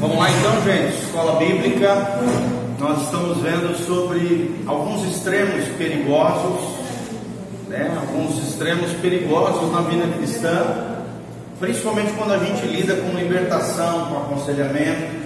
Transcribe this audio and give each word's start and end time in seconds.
Vamos 0.00 0.16
lá 0.16 0.30
então, 0.30 0.62
gente. 0.62 0.96
Escola 1.04 1.38
Bíblica. 1.38 1.94
Nós 2.78 3.02
estamos 3.02 3.36
vendo 3.42 3.76
sobre 3.84 4.64
alguns 4.66 5.04
extremos 5.04 5.68
perigosos, 5.76 6.58
né? 7.68 7.94
Alguns 8.00 8.38
extremos 8.48 8.90
perigosos 8.94 9.70
na 9.70 9.82
vida 9.82 10.06
cristã, 10.16 10.96
principalmente 11.60 12.12
quando 12.12 12.32
a 12.32 12.38
gente 12.38 12.66
lida 12.66 12.96
com 12.96 13.14
libertação, 13.14 14.06
com 14.06 14.16
aconselhamento. 14.16 15.20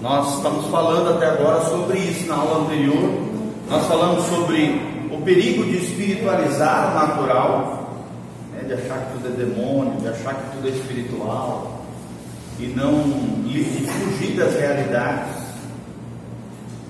Nós 0.00 0.36
estamos 0.36 0.68
falando 0.68 1.10
até 1.10 1.26
agora 1.26 1.66
sobre 1.66 1.98
isso 1.98 2.26
na 2.28 2.36
aula 2.36 2.64
anterior. 2.64 3.10
Nós 3.68 3.86
falamos 3.86 4.24
sobre 4.24 4.80
o 5.12 5.20
perigo 5.20 5.64
de 5.64 5.84
espiritualizar 5.84 6.92
o 6.92 6.94
natural, 6.94 7.90
né? 8.54 8.62
de 8.66 8.72
achar 8.72 9.00
que 9.00 9.12
tudo 9.18 9.28
é 9.28 9.44
demônio, 9.44 10.00
de 10.00 10.08
achar 10.08 10.34
que 10.34 10.56
tudo 10.56 10.66
é 10.66 10.70
espiritual 10.70 11.77
e 12.58 12.66
não 12.74 13.02
e 13.46 13.64
fugir 13.64 14.36
das 14.36 14.54
realidades. 14.54 15.48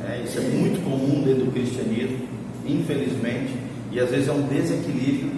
É, 0.09 0.23
isso 0.25 0.39
é 0.39 0.43
muito 0.43 0.83
comum 0.83 1.23
dentro 1.23 1.45
do 1.45 1.53
cristianismo, 1.53 2.19
infelizmente, 2.67 3.53
e 3.93 4.01
às 4.01 4.11
vezes 4.11 4.29
é 4.29 4.33
um 4.33 4.43
desequilíbrio. 4.43 5.31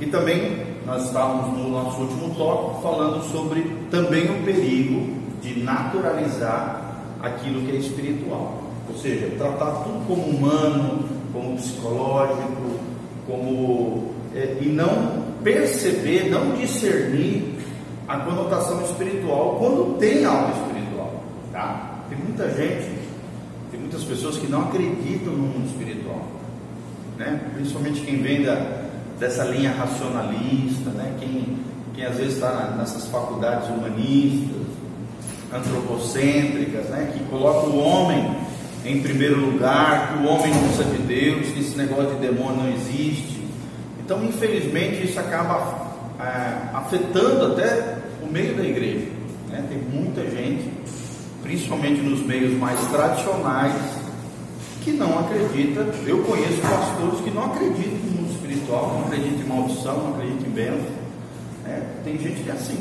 E 0.00 0.06
também 0.06 0.58
nós 0.86 1.06
estávamos 1.06 1.58
no 1.58 1.70
nosso 1.70 2.00
último 2.00 2.34
tópico 2.34 2.82
falando 2.82 3.22
sobre 3.30 3.62
também 3.90 4.24
o 4.30 4.44
perigo 4.44 5.16
de 5.42 5.58
naturalizar 5.60 7.02
aquilo 7.20 7.62
que 7.62 7.72
é 7.72 7.80
espiritual. 7.80 8.62
Ou 8.88 8.96
seja, 8.98 9.28
tratar 9.36 9.82
tudo 9.82 10.06
como 10.06 10.22
humano, 10.22 11.04
como 11.32 11.56
psicológico, 11.56 12.78
como 13.26 14.12
é, 14.34 14.56
e 14.60 14.68
não 14.68 15.24
perceber, 15.42 16.30
não 16.30 16.52
discernir 16.52 17.57
a 18.08 18.16
conotação 18.20 18.82
espiritual 18.82 19.56
quando 19.58 19.98
tem 19.98 20.24
algo 20.24 20.50
espiritual. 20.52 21.22
Tá? 21.52 22.04
Tem 22.08 22.18
muita 22.18 22.48
gente, 22.54 22.98
tem 23.70 23.78
muitas 23.78 24.02
pessoas 24.02 24.38
que 24.38 24.46
não 24.46 24.62
acreditam 24.62 25.34
no 25.34 25.46
mundo 25.46 25.66
espiritual. 25.66 26.26
Né? 27.18 27.38
Principalmente 27.54 28.00
quem 28.00 28.22
vem 28.22 28.42
da, 28.42 28.86
dessa 29.20 29.44
linha 29.44 29.72
racionalista, 29.72 30.88
né? 30.90 31.16
quem, 31.20 31.58
quem 31.94 32.06
às 32.06 32.16
vezes 32.16 32.34
está 32.34 32.74
nessas 32.78 33.06
faculdades 33.08 33.68
humanistas, 33.68 34.66
antropocêntricas, 35.52 36.86
né? 36.86 37.12
que 37.12 37.22
coloca 37.24 37.68
o 37.68 37.78
homem 37.78 38.36
em 38.86 39.02
primeiro 39.02 39.38
lugar, 39.38 40.14
que 40.14 40.24
o 40.24 40.28
homem 40.28 40.54
não 40.54 40.62
precisa 40.62 40.84
de 40.84 41.02
Deus, 41.02 41.48
que 41.48 41.60
esse 41.60 41.76
negócio 41.76 42.14
de 42.14 42.20
demônio 42.26 42.62
não 42.62 42.72
existe. 42.72 43.42
Então, 44.00 44.24
infelizmente, 44.24 45.04
isso 45.04 45.20
acaba 45.20 45.87
é, 46.20 46.76
afetando 46.76 47.52
até 47.52 47.98
o 48.22 48.30
meio 48.30 48.56
da 48.56 48.64
igreja. 48.64 49.08
Né? 49.48 49.64
Tem 49.68 49.78
muita 49.78 50.22
gente, 50.22 50.70
principalmente 51.42 52.00
nos 52.00 52.24
meios 52.26 52.52
mais 52.58 52.80
tradicionais, 52.88 53.74
que 54.82 54.92
não 54.92 55.18
acredita. 55.20 55.80
Eu 56.06 56.22
conheço 56.24 56.60
pastores 56.60 57.20
que 57.20 57.30
não 57.30 57.44
acreditam 57.44 57.98
no 58.04 58.22
mundo 58.22 58.32
espiritual, 58.32 58.94
não 58.94 59.06
acreditam 59.06 59.40
em 59.40 59.48
maldição, 59.48 59.96
não 59.98 60.14
acreditam 60.14 60.46
em 60.46 60.50
bênção. 60.50 60.98
Né? 61.64 61.82
Tem 62.04 62.18
gente 62.18 62.42
que 62.42 62.50
é 62.50 62.52
assim, 62.52 62.78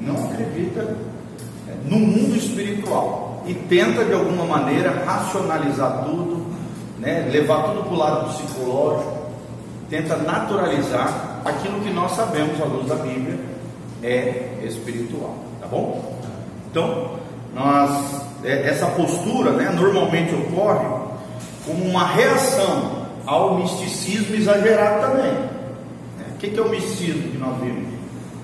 não 0.00 0.30
acredita 0.30 0.96
é, 1.68 1.74
no 1.84 1.98
mundo 1.98 2.36
espiritual 2.36 3.42
e 3.46 3.54
tenta 3.54 4.04
de 4.04 4.12
alguma 4.12 4.44
maneira 4.44 5.04
racionalizar 5.04 6.04
tudo, 6.04 6.46
né? 6.98 7.28
levar 7.30 7.62
tudo 7.68 7.84
para 7.84 7.92
o 7.94 7.96
lado 7.96 8.34
psicológico, 8.34 9.18
tenta 9.88 10.16
naturalizar 10.16 11.27
aquilo 11.48 11.80
que 11.80 11.90
nós 11.90 12.12
sabemos 12.12 12.60
à 12.60 12.64
luz 12.64 12.86
da 12.86 12.96
Bíblia 12.96 13.38
é 14.02 14.58
espiritual, 14.64 15.34
tá 15.60 15.66
bom? 15.66 16.18
Então, 16.70 17.18
nós, 17.54 18.22
é, 18.44 18.68
essa 18.68 18.86
postura 18.86 19.52
né, 19.52 19.70
normalmente 19.70 20.34
ocorre 20.34 20.86
como 21.66 21.84
uma 21.84 22.06
reação 22.06 23.06
ao 23.26 23.58
misticismo 23.58 24.34
exagerado 24.34 25.06
também. 25.06 25.32
Né? 25.32 26.26
O 26.34 26.38
que 26.38 26.58
é 26.58 26.62
o 26.62 26.68
misticismo 26.68 27.30
que 27.30 27.38
nós 27.38 27.58
vimos? 27.60 27.88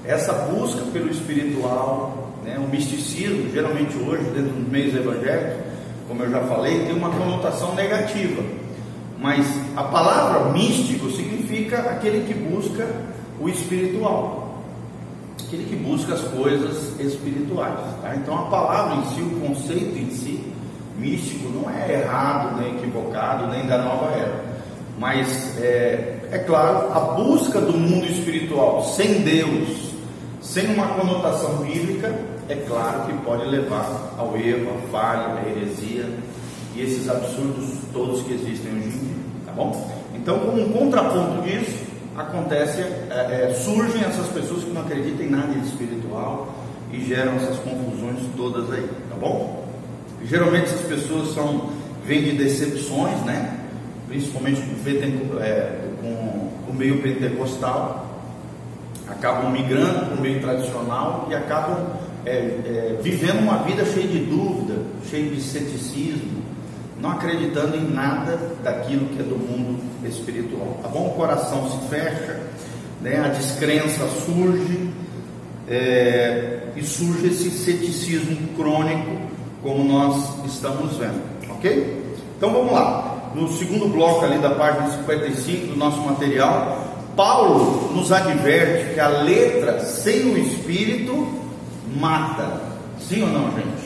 Essa 0.04 0.32
busca 0.32 0.82
pelo 0.92 1.10
espiritual, 1.10 2.32
né? 2.44 2.58
o 2.58 2.68
misticismo, 2.68 3.50
geralmente 3.50 3.96
hoje, 3.96 4.24
dentro 4.24 4.52
dos 4.52 4.68
meios 4.68 4.94
evangélicos, 4.94 5.64
como 6.08 6.22
eu 6.22 6.30
já 6.30 6.40
falei, 6.40 6.84
tem 6.84 6.94
uma 6.94 7.10
conotação 7.10 7.74
negativa. 7.74 8.42
Mas 9.18 9.46
a 9.76 9.84
palavra 9.84 10.52
místico 10.52 11.10
significa 11.10 11.78
aquele 11.78 12.26
que 12.26 12.34
busca 12.34 12.86
o 13.40 13.48
espiritual 13.48 14.44
aquele 15.54 15.64
que 15.64 15.76
busca 15.76 16.14
as 16.14 16.20
coisas 16.22 16.98
espirituais. 16.98 17.78
Tá? 18.02 18.14
Então 18.16 18.34
a 18.38 18.42
palavra 18.46 18.96
em 18.96 19.14
si, 19.14 19.20
o 19.20 19.40
conceito 19.40 19.96
em 19.98 20.10
si, 20.10 20.52
místico, 20.98 21.48
não 21.48 21.70
é 21.70 21.92
errado, 21.92 22.60
nem 22.60 22.76
equivocado, 22.76 23.46
nem 23.48 23.66
da 23.66 23.78
nova 23.78 24.10
era. 24.12 24.44
Mas 24.98 25.58
é, 25.58 26.18
é 26.30 26.38
claro, 26.38 26.92
a 26.92 27.00
busca 27.16 27.60
do 27.60 27.72
mundo 27.72 28.06
espiritual 28.06 28.84
sem 28.84 29.22
Deus, 29.22 29.92
sem 30.40 30.66
uma 30.72 30.88
conotação 30.88 31.56
bíblica, 31.58 32.14
é 32.48 32.56
claro 32.56 33.06
que 33.06 33.12
pode 33.24 33.46
levar 33.46 34.14
ao 34.18 34.36
erro, 34.36 34.72
à 34.76 34.88
falha, 34.90 35.40
à 35.40 35.48
heresia 35.48 36.08
e 36.76 36.82
esses 36.82 37.08
absurdos 37.08 37.70
todos 37.92 38.22
que 38.22 38.34
existem 38.34 38.72
hoje 38.72 38.88
em 38.88 38.90
dia, 38.90 39.13
bom? 39.54 39.90
Então, 40.14 40.38
como 40.38 40.62
um 40.62 40.72
contraponto 40.72 41.42
disso, 41.42 41.84
acontece, 42.16 42.80
é, 42.80 43.50
é, 43.50 43.54
surgem 43.54 44.02
essas 44.02 44.28
pessoas 44.28 44.64
que 44.64 44.70
não 44.70 44.82
acreditam 44.82 45.26
em 45.26 45.30
nada 45.30 45.52
espiritual 45.58 46.54
e 46.92 47.04
geram 47.04 47.34
essas 47.36 47.58
confusões 47.58 48.18
todas 48.36 48.70
aí, 48.72 48.88
tá 49.10 49.16
bom? 49.16 49.64
geralmente 50.24 50.64
essas 50.64 50.86
pessoas 50.86 51.34
são 51.34 51.70
vêm 52.04 52.22
de 52.22 52.32
decepções, 52.32 53.18
né? 53.24 53.58
Principalmente 54.08 54.60
com, 54.60 55.40
é, 55.40 55.80
com 56.00 56.70
o 56.70 56.74
meio 56.74 57.00
pentecostal, 57.02 58.06
acabam 59.08 59.50
migrando 59.50 60.06
para 60.06 60.14
o 60.14 60.20
meio 60.20 60.40
tradicional 60.40 61.26
e 61.30 61.34
acabam 61.34 61.86
é, 62.26 62.30
é, 62.32 62.98
vivendo 63.02 63.40
uma 63.40 63.62
vida 63.62 63.84
cheia 63.84 64.06
de 64.06 64.18
dúvida, 64.18 64.82
cheia 65.08 65.28
de 65.30 65.40
ceticismo, 65.40 66.43
não 67.04 67.10
acreditando 67.10 67.76
em 67.76 67.86
nada 67.90 68.38
daquilo 68.62 69.06
que 69.08 69.20
é 69.20 69.22
do 69.22 69.36
mundo 69.36 69.78
espiritual. 70.08 70.78
Tá 70.82 70.88
bom? 70.88 71.08
O 71.08 71.10
coração 71.10 71.70
se 71.70 71.88
fecha, 71.88 72.40
né? 73.02 73.22
a 73.22 73.28
descrença 73.28 74.08
surge 74.24 74.88
é, 75.68 76.68
e 76.74 76.82
surge 76.82 77.26
esse 77.26 77.50
ceticismo 77.50 78.48
crônico, 78.56 79.18
como 79.62 79.84
nós 79.84 80.46
estamos 80.46 80.96
vendo, 80.96 81.22
ok? 81.50 82.02
Então 82.38 82.50
vamos 82.50 82.72
lá. 82.72 83.32
No 83.34 83.52
segundo 83.52 83.86
bloco 83.88 84.24
ali 84.24 84.38
da 84.38 84.50
página 84.50 84.90
55 84.90 85.66
do 85.66 85.76
nosso 85.76 86.00
material, 86.00 87.02
Paulo 87.14 87.92
nos 87.94 88.12
adverte 88.12 88.94
que 88.94 89.00
a 89.00 89.08
letra 89.08 89.80
sem 89.80 90.32
o 90.32 90.38
espírito 90.38 91.28
mata. 91.96 92.62
Sim 92.98 93.22
ou 93.22 93.28
não, 93.28 93.50
gente? 93.52 93.83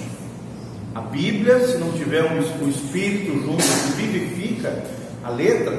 A 0.98 1.02
Bíblia, 1.02 1.64
se 1.64 1.78
não 1.78 1.92
tiver 1.92 2.24
o 2.24 2.68
Espírito 2.68 3.32
junto 3.44 3.62
que 3.62 4.02
vivifica 4.02 4.82
a 5.22 5.30
letra, 5.30 5.78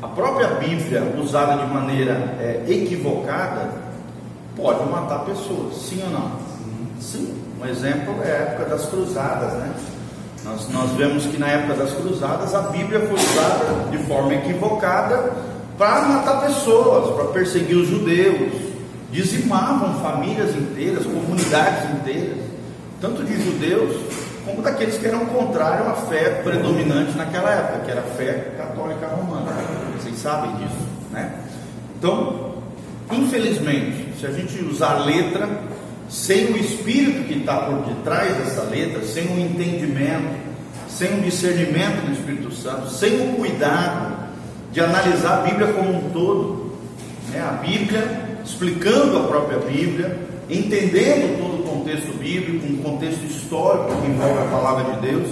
a 0.00 0.08
própria 0.08 0.48
Bíblia 0.54 1.14
usada 1.22 1.62
de 1.62 1.70
maneira 1.70 2.12
é, 2.40 2.64
equivocada 2.66 3.70
pode 4.56 4.88
matar 4.88 5.26
pessoas, 5.26 5.76
sim 5.76 6.02
ou 6.04 6.10
não? 6.10 6.32
Sim. 6.98 7.34
Um 7.60 7.66
exemplo 7.66 8.14
é 8.24 8.30
a 8.30 8.34
época 8.36 8.70
das 8.70 8.86
cruzadas, 8.86 9.52
né? 9.58 9.74
Nós, 10.42 10.70
nós 10.70 10.90
vemos 10.92 11.26
que 11.26 11.36
na 11.36 11.48
época 11.48 11.74
das 11.74 11.92
cruzadas 11.92 12.54
a 12.54 12.62
Bíblia 12.62 13.00
foi 13.00 13.16
usada 13.16 13.90
de 13.90 13.98
forma 14.04 14.32
equivocada 14.32 15.34
para 15.76 16.08
matar 16.08 16.40
pessoas, 16.46 17.14
para 17.14 17.26
perseguir 17.26 17.76
os 17.76 17.88
judeus, 17.88 18.54
dizimavam 19.12 20.00
famílias 20.00 20.56
inteiras, 20.56 21.04
comunidades 21.04 21.90
inteiras, 21.90 22.38
tanto 23.02 23.22
de 23.22 23.34
judeus 23.44 24.29
como 24.44 24.62
daqueles 24.62 24.96
que 24.96 25.06
eram 25.06 25.26
contrários 25.26 25.86
à 25.86 25.94
fé 25.94 26.40
predominante 26.42 27.16
naquela 27.16 27.50
época, 27.50 27.84
que 27.84 27.90
era 27.90 28.00
a 28.00 28.04
fé 28.04 28.52
católica 28.56 29.06
romana. 29.08 29.52
Vocês 29.98 30.16
sabem 30.16 30.54
disso, 30.56 30.86
né? 31.10 31.32
Então, 31.98 32.54
infelizmente, 33.12 34.18
se 34.18 34.26
a 34.26 34.30
gente 34.30 34.62
usar 34.64 34.96
a 34.96 35.04
letra 35.04 35.48
sem 36.08 36.46
o 36.46 36.56
espírito 36.56 37.24
que 37.28 37.38
está 37.38 37.56
por 37.60 37.84
detrás 37.84 38.36
dessa 38.36 38.62
letra, 38.62 39.04
sem 39.04 39.26
o 39.26 39.38
entendimento, 39.38 40.50
sem 40.88 41.18
o 41.18 41.22
discernimento 41.22 42.04
do 42.04 42.12
Espírito 42.12 42.52
Santo, 42.52 42.90
sem 42.90 43.30
o 43.30 43.36
cuidado 43.36 44.28
de 44.72 44.80
analisar 44.80 45.38
a 45.38 45.42
Bíblia 45.42 45.72
como 45.72 45.96
um 45.96 46.10
todo, 46.10 46.74
né? 47.30 47.40
a 47.40 47.52
Bíblia 47.52 48.40
explicando 48.44 49.18
a 49.18 49.22
própria 49.24 49.58
Bíblia, 49.58 50.18
entendendo 50.48 51.38
todo 51.38 51.49
contexto 51.90 52.16
bíblico, 52.18 52.66
um 52.66 52.76
contexto 52.76 53.24
histórico 53.24 54.00
que 54.00 54.06
envolve 54.06 54.38
a 54.38 54.44
palavra 54.44 54.94
de 54.94 55.00
Deus, 55.08 55.28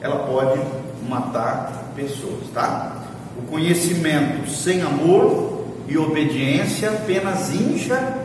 ela 0.00 0.20
pode 0.20 0.58
matar 1.06 1.92
pessoas, 1.94 2.48
tá? 2.54 3.04
O 3.36 3.42
conhecimento 3.42 4.48
sem 4.48 4.80
amor 4.80 5.66
e 5.86 5.98
obediência 5.98 6.90
apenas 6.90 7.52
incha 7.52 8.16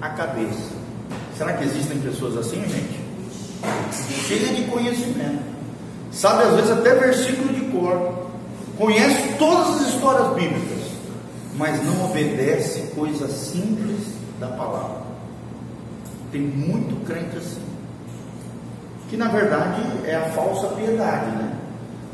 a 0.00 0.08
cabeça. 0.08 0.72
Será 1.36 1.52
que 1.52 1.64
existem 1.64 1.98
pessoas 1.98 2.36
assim, 2.36 2.62
gente? 2.62 3.08
cheia 4.26 4.54
de 4.54 4.62
conhecimento, 4.70 5.42
sabe 6.12 6.44
às 6.44 6.54
vezes 6.54 6.70
até 6.70 6.94
versículo 6.94 7.52
de 7.52 7.62
cor, 7.72 8.28
conhece 8.76 9.34
todas 9.36 9.80
as 9.80 9.88
histórias 9.88 10.32
bíblicas, 10.34 10.92
mas 11.56 11.84
não 11.84 12.04
obedece 12.04 12.92
coisas 12.94 13.30
simples 13.32 13.98
da 14.38 14.46
palavra. 14.48 15.07
Tem 16.30 16.40
muito 16.40 17.04
crente 17.06 17.36
assim, 17.36 17.62
que 19.08 19.16
na 19.16 19.28
verdade 19.28 19.80
é 20.04 20.16
a 20.16 20.30
falsa 20.30 20.68
piedade, 20.68 21.30
né? 21.36 21.52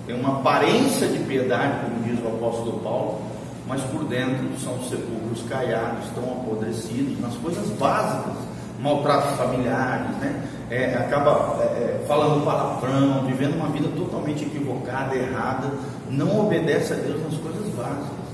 Tem 0.07 0.19
uma 0.19 0.41
aparência 0.41 1.09
de 1.09 1.19
piedade, 1.21 1.81
como 1.85 2.03
diz 2.05 2.23
o 2.23 2.29
apóstolo 2.29 2.81
Paulo, 2.81 3.23
mas 3.67 3.81
por 3.85 4.05
dentro 4.05 4.47
são 4.59 4.79
sepulcros 4.85 5.43
caiados, 5.49 6.05
estão 6.05 6.25
apodrecidos 6.25 7.19
nas 7.21 7.35
coisas 7.37 7.69
básicas, 7.71 8.35
maltratos 8.81 9.37
familiares, 9.37 10.11
né? 10.21 10.43
É, 10.71 10.95
acaba 10.95 11.59
é, 11.61 11.65
é, 11.65 12.05
falando 12.07 12.45
palavrão, 12.45 13.25
vivendo 13.27 13.55
uma 13.55 13.69
vida 13.69 13.89
totalmente 13.97 14.45
equivocada, 14.45 15.15
errada, 15.15 15.71
não 16.11 16.47
obedece 16.47 16.93
a 16.93 16.97
Deus 16.97 17.23
nas 17.23 17.41
coisas 17.41 17.69
básicas. 17.75 18.25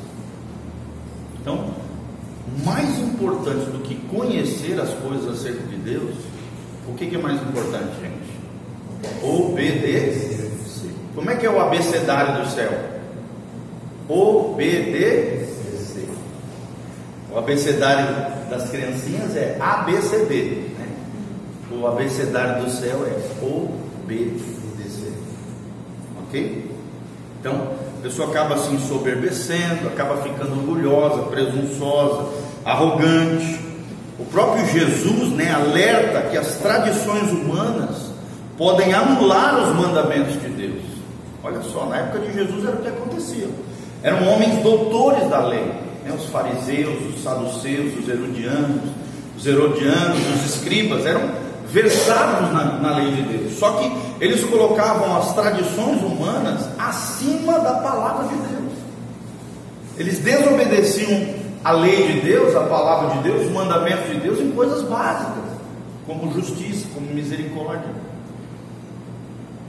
Então, 1.41 1.67
mais 2.65 2.99
importante 2.99 3.71
do 3.71 3.81
que 3.81 3.95
conhecer 4.09 4.81
as 4.81 4.93
coisas 4.95 5.41
acerca 5.41 5.63
de 5.63 5.77
Deus, 5.77 6.15
o 6.89 6.95
que, 6.95 7.07
que 7.07 7.17
é 7.17 7.19
mais 7.19 7.41
importante, 7.41 7.93
gente? 8.01 9.25
Obedecer. 9.25 10.51
Como 11.15 11.31
é 11.31 11.37
que 11.37 11.47
é 11.47 11.51
o 11.51 11.61
abecedário 11.61 12.43
do 12.43 12.51
céu? 12.51 12.71
Obedecer. 14.09 15.51
O 17.33 17.39
abecedário 17.39 18.49
das 18.51 18.69
criancinhas 18.71 19.37
é 19.37 19.57
ABCD. 19.61 20.65
Né? 20.77 20.89
O 21.71 21.87
abecedário 21.87 22.65
do 22.65 22.71
céu 22.71 23.07
é 23.07 23.45
obedecer. 23.45 25.13
Ok? 26.25 26.71
Então, 27.39 27.75
a 28.01 28.03
pessoa 28.03 28.31
acaba 28.31 28.57
se 28.57 28.73
ensoberbecendo, 28.73 29.87
acaba 29.87 30.23
ficando 30.23 30.53
orgulhosa, 30.53 31.25
presunçosa, 31.25 32.31
arrogante. 32.65 33.61
O 34.19 34.25
próprio 34.25 34.67
Jesus 34.69 35.33
né, 35.33 35.53
alerta 35.53 36.23
que 36.31 36.37
as 36.39 36.55
tradições 36.55 37.31
humanas 37.31 38.11
podem 38.57 38.95
anular 38.95 39.61
os 39.61 39.77
mandamentos 39.77 40.41
de 40.41 40.49
Deus. 40.49 40.83
Olha 41.45 41.61
só, 41.61 41.85
na 41.85 41.99
época 41.99 42.21
de 42.21 42.33
Jesus 42.33 42.65
era 42.65 42.77
o 42.77 42.81
que 42.81 42.89
acontecia. 42.89 43.49
Eram 44.03 44.29
homens 44.29 44.63
doutores 44.63 45.29
da 45.29 45.47
lei, 45.47 45.67
né, 46.03 46.15
os 46.17 46.25
fariseus, 46.31 47.15
os 47.15 47.23
saduceus, 47.23 47.99
os 47.99 48.09
herodianos, 48.09 48.81
os 49.37 49.47
herodianos, 49.47 50.19
os 50.37 50.55
escribas, 50.55 51.05
eram 51.05 51.21
versados 51.73 52.53
na, 52.53 52.65
na 52.79 52.97
lei 52.97 53.13
de 53.13 53.23
Deus. 53.23 53.59
Só 53.59 53.73
que 53.73 53.93
eles 54.21 54.45
colocavam 54.45 55.17
as 55.17 55.35
tradições 55.35 56.03
humanas 56.03 56.69
acima 56.79 57.59
da 57.61 57.75
palavra 57.75 58.29
de 58.29 58.35
Deus. 58.35 58.73
Eles 59.97 60.19
desobedeciam 60.19 61.41
a 61.63 61.73
lei 61.73 62.13
de 62.13 62.21
Deus, 62.21 62.57
a 62.57 62.63
palavra 62.63 63.17
de 63.17 63.29
Deus, 63.29 63.47
os 63.47 63.53
mandamentos 63.53 64.09
de 64.09 64.21
Deus 64.21 64.41
em 64.41 64.51
coisas 64.53 64.83
básicas, 64.83 65.45
como 66.07 66.33
justiça, 66.33 66.87
como 66.95 67.07
misericórdia, 67.07 67.91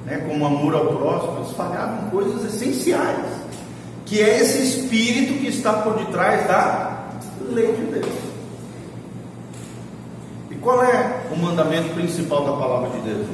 né, 0.05 0.25
como 0.27 0.45
amor 0.45 0.73
ao 0.73 0.85
próximo. 0.85 1.37
Eles 1.39 1.51
falhavam 1.51 2.09
coisas 2.09 2.45
essenciais, 2.45 3.25
que 4.05 4.21
é 4.21 4.39
esse 4.39 4.63
espírito 4.63 5.39
que 5.39 5.47
está 5.47 5.73
por 5.73 5.95
detrás 5.95 6.47
da 6.47 7.09
lei 7.49 7.73
de 7.73 7.99
Deus. 7.99 8.20
Qual 10.61 10.83
é 10.83 11.23
o 11.31 11.37
mandamento 11.37 11.91
principal 11.95 12.45
da 12.45 12.51
palavra 12.51 12.91
de 12.91 12.99
Deus? 12.99 13.27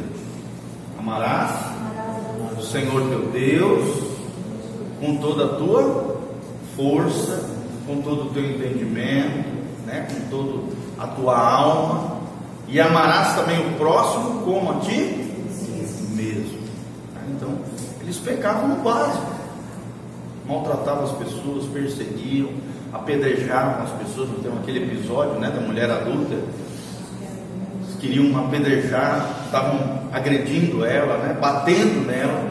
Amarás 0.97 1.51
o 2.57 2.61
Senhor 2.61 3.01
teu 3.09 3.27
Deus 3.31 4.03
com 5.01 5.17
toda 5.17 5.45
a 5.45 5.57
tua 5.57 6.21
força, 6.77 7.49
com 7.85 8.01
todo 8.01 8.27
o 8.27 8.29
teu 8.29 8.49
entendimento, 8.49 9.45
né? 9.85 10.07
com 10.09 10.29
toda 10.29 10.73
a 10.97 11.07
tua 11.07 11.37
alma, 11.37 12.17
e 12.69 12.79
amarás 12.79 13.35
também 13.35 13.59
o 13.59 13.77
próximo 13.77 14.43
como 14.43 14.71
a 14.71 14.75
ti 14.79 15.29
mesmo. 16.15 16.59
Então, 17.35 17.49
eles 18.01 18.17
pecavam 18.19 18.69
no 18.69 18.75
básico, 18.77 19.33
maltratavam 20.47 21.03
as 21.03 21.11
pessoas, 21.11 21.65
perseguiam, 21.65 22.51
apedrejavam 22.93 23.83
as 23.83 23.89
pessoas. 24.01 24.29
Tem 24.41 24.51
aquele 24.53 24.85
episódio 24.85 25.37
né, 25.41 25.51
da 25.51 25.59
mulher 25.59 25.91
adulta 25.91 26.37
queriam 28.07 28.37
apedrejar, 28.37 29.43
estavam 29.45 30.07
agredindo 30.13 30.85
ela, 30.85 31.17
né, 31.17 31.37
batendo 31.39 32.07
nela. 32.07 32.49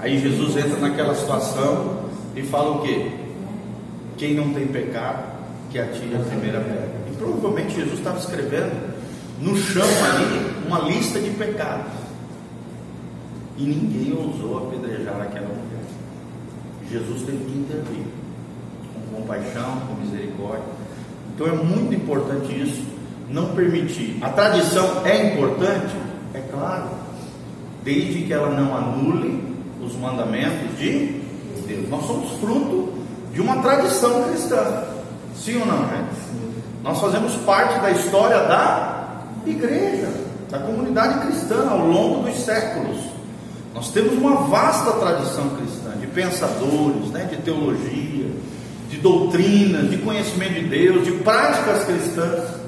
Aí 0.00 0.18
Jesus 0.18 0.56
entra 0.56 0.78
naquela 0.78 1.14
situação 1.14 2.06
e 2.34 2.42
fala 2.42 2.72
o 2.72 2.82
quê? 2.82 3.12
Quem 4.16 4.34
não 4.34 4.52
tem 4.52 4.66
pecado, 4.66 5.24
que 5.70 5.78
atire 5.78 6.16
a 6.16 6.20
primeira 6.20 6.60
pedra. 6.60 6.90
E 7.10 7.16
provavelmente 7.16 7.74
Jesus 7.74 7.98
estava 7.98 8.18
escrevendo 8.18 8.94
no 9.40 9.56
chão 9.56 9.84
ali 9.84 10.66
uma 10.66 10.80
lista 10.80 11.20
de 11.20 11.30
pecados. 11.30 11.92
E 13.58 13.64
ninguém 13.64 14.12
ousou 14.12 14.66
apedrejar 14.66 15.20
aquela 15.20 15.48
mulher. 15.48 15.84
Jesus 16.90 17.22
teve 17.22 17.44
que 17.44 17.58
intervir 17.58 18.04
com 18.94 19.20
compaixão, 19.20 19.80
com 19.86 19.94
misericórdia. 20.00 20.64
Então 21.34 21.46
é 21.46 21.52
muito 21.52 21.94
importante 21.94 22.60
isso 22.60 22.91
não 23.32 23.46
permitir. 23.54 24.18
A 24.20 24.28
tradição 24.28 25.04
é 25.04 25.32
importante? 25.32 25.94
É 26.34 26.40
claro, 26.50 26.90
desde 27.82 28.22
que 28.22 28.32
ela 28.32 28.50
não 28.50 28.76
anule 28.76 29.42
os 29.82 29.96
mandamentos 29.96 30.78
de 30.78 31.20
Deus. 31.66 31.88
Nós 31.88 32.06
somos 32.06 32.38
fruto 32.38 32.92
de 33.32 33.40
uma 33.40 33.56
tradição 33.62 34.24
cristã. 34.24 34.84
Sim 35.34 35.60
ou 35.60 35.66
não, 35.66 35.78
gente? 35.88 36.22
Nós 36.82 37.00
fazemos 37.00 37.34
parte 37.46 37.80
da 37.80 37.90
história 37.90 38.38
da 38.40 39.22
igreja, 39.46 40.08
da 40.50 40.58
comunidade 40.58 41.26
cristã 41.26 41.68
ao 41.68 41.86
longo 41.86 42.28
dos 42.28 42.38
séculos. 42.44 42.98
Nós 43.74 43.90
temos 43.90 44.12
uma 44.12 44.36
vasta 44.48 44.92
tradição 44.92 45.48
cristã 45.50 45.98
de 45.98 46.06
pensadores, 46.08 47.08
né, 47.10 47.26
de 47.30 47.36
teologia, 47.38 48.30
de 48.90 48.98
doutrinas, 48.98 49.90
de 49.90 49.96
conhecimento 49.98 50.54
de 50.54 50.66
Deus, 50.66 51.04
de 51.04 51.12
práticas 51.12 51.84
cristãs 51.84 52.61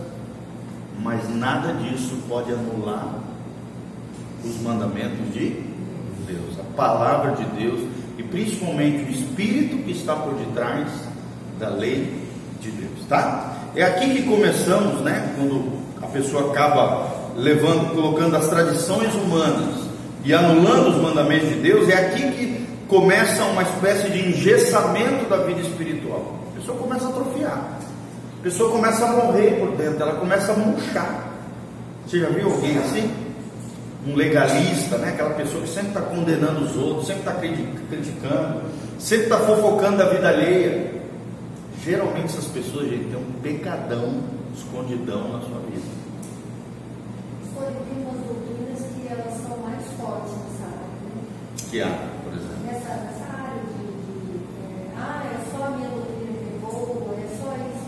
mas 1.05 1.29
nada 1.37 1.75
disso 1.75 2.17
pode 2.27 2.51
anular 2.51 3.15
os 4.43 4.57
mandamentos 4.63 5.33
de 5.35 5.63
Deus, 6.27 6.59
a 6.59 6.75
palavra 6.75 7.33
de 7.33 7.45
Deus 7.61 7.81
e 8.17 8.23
principalmente 8.23 9.05
o 9.05 9.11
Espírito 9.11 9.85
que 9.85 9.93
está 9.93 10.17
por 10.17 10.33
detrás 10.35 10.89
da 11.61 11.69
lei 11.69 12.27
de 12.59 12.71
Deus, 12.71 13.05
tá? 13.07 13.55
É 13.77 13.85
aqui 13.85 14.15
que 14.15 14.23
começamos, 14.23 15.03
né? 15.03 15.35
Quando 15.37 15.73
a 16.01 16.07
pessoa 16.07 16.51
acaba 16.51 17.13
levando, 17.37 17.95
colocando 17.95 18.37
as 18.37 18.49
tradições 18.49 19.15
humanas 19.15 19.85
e 20.25 20.33
anulando 20.33 20.89
os 20.89 21.03
mandamentos 21.03 21.51
de 21.51 21.57
Deus, 21.57 21.87
é 21.91 22.07
aqui 22.07 22.31
que 22.33 22.67
começa 22.89 23.45
uma 23.45 23.63
espécie 23.63 24.09
de 24.09 24.31
engessamento 24.31 25.29
da 25.29 25.37
vida 25.39 25.61
espiritual. 25.61 26.35
A 26.51 26.59
pessoa 26.59 26.79
começa 26.79 27.05
a 27.05 27.09
atrofiar 27.11 27.79
pessoa 28.45 28.71
começa 28.71 29.07
a 29.07 29.13
morrer 29.13 29.59
por 29.59 29.75
dentro, 29.75 30.03
ela 30.03 30.17
começa 30.17 30.53
a 30.53 30.57
murchar. 30.57 31.33
Você 32.07 32.21
já 32.21 32.29
viu 32.29 32.53
alguém 32.53 32.77
assim? 32.77 33.11
Um 34.07 34.15
legalista, 34.15 34.99
né? 34.99 35.09
aquela 35.09 35.31
pessoa 35.31 35.63
que 35.63 35.69
sempre 35.71 35.89
está 35.89 36.03
condenando 36.03 36.61
os 36.61 36.77
outros, 36.77 37.07
sempre 37.07 37.21
está 37.21 37.33
criticando, 37.33 38.61
sempre 38.99 39.25
está 39.25 39.39
fofocando 39.39 40.03
a 40.03 40.09
vida 40.11 40.29
alheia. 40.29 40.93
Geralmente 41.83 42.27
essas 42.27 42.45
pessoas, 42.45 42.91
gente, 42.91 43.05
têm 43.07 43.17
um 43.17 43.33
pecadão 43.43 44.23
escondidão 44.55 45.33
na 45.33 45.41
sua 45.41 45.59
vida. 45.61 45.95
Tem 47.57 48.03
umas 48.03 48.27
doutrinas 48.27 48.83
que 48.95 49.09
elas 49.09 49.41
são 49.41 49.57
mais 49.57 49.83
fortes. 49.99 50.33
Né? 50.33 50.69
Que 51.71 51.81
há, 51.81 52.09
por 52.23 52.33
exemplo. 52.35 52.67
Nessa, 52.67 52.95
nessa 52.95 53.25
área 53.25 53.63
de, 53.63 53.85
de, 53.87 54.23
de 54.23 54.45
é, 54.61 54.99
ah, 54.99 55.23
é 55.25 55.57
só 55.57 55.65
a 55.65 55.71
minha 55.71 55.89
doutrina 55.89 56.33
que 56.33 56.45
é 56.45 56.59
boa, 56.61 57.15
é 57.15 57.37
só 57.41 57.55
isso 57.55 57.85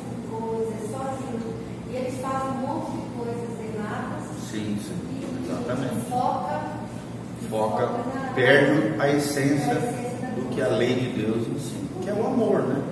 eles 1.96 2.20
fazem 2.20 2.48
um 2.50 2.66
monte 2.66 2.90
de 2.92 3.16
coisas 3.16 3.74
erradas. 3.74 4.24
Sim, 4.50 4.78
sim. 4.84 4.98
E, 5.12 5.46
Exatamente. 5.46 6.10
foca, 6.10 6.60
perde 8.34 9.00
a 9.00 9.08
essência, 9.08 9.74
do 10.36 10.54
que 10.54 10.60
a 10.60 10.68
lei 10.68 10.94
de 10.94 11.22
Deus 11.22 11.46
ensina, 11.48 11.88
que 12.02 12.10
é 12.10 12.12
o 12.12 12.26
amor, 12.26 12.60
né? 12.62 12.82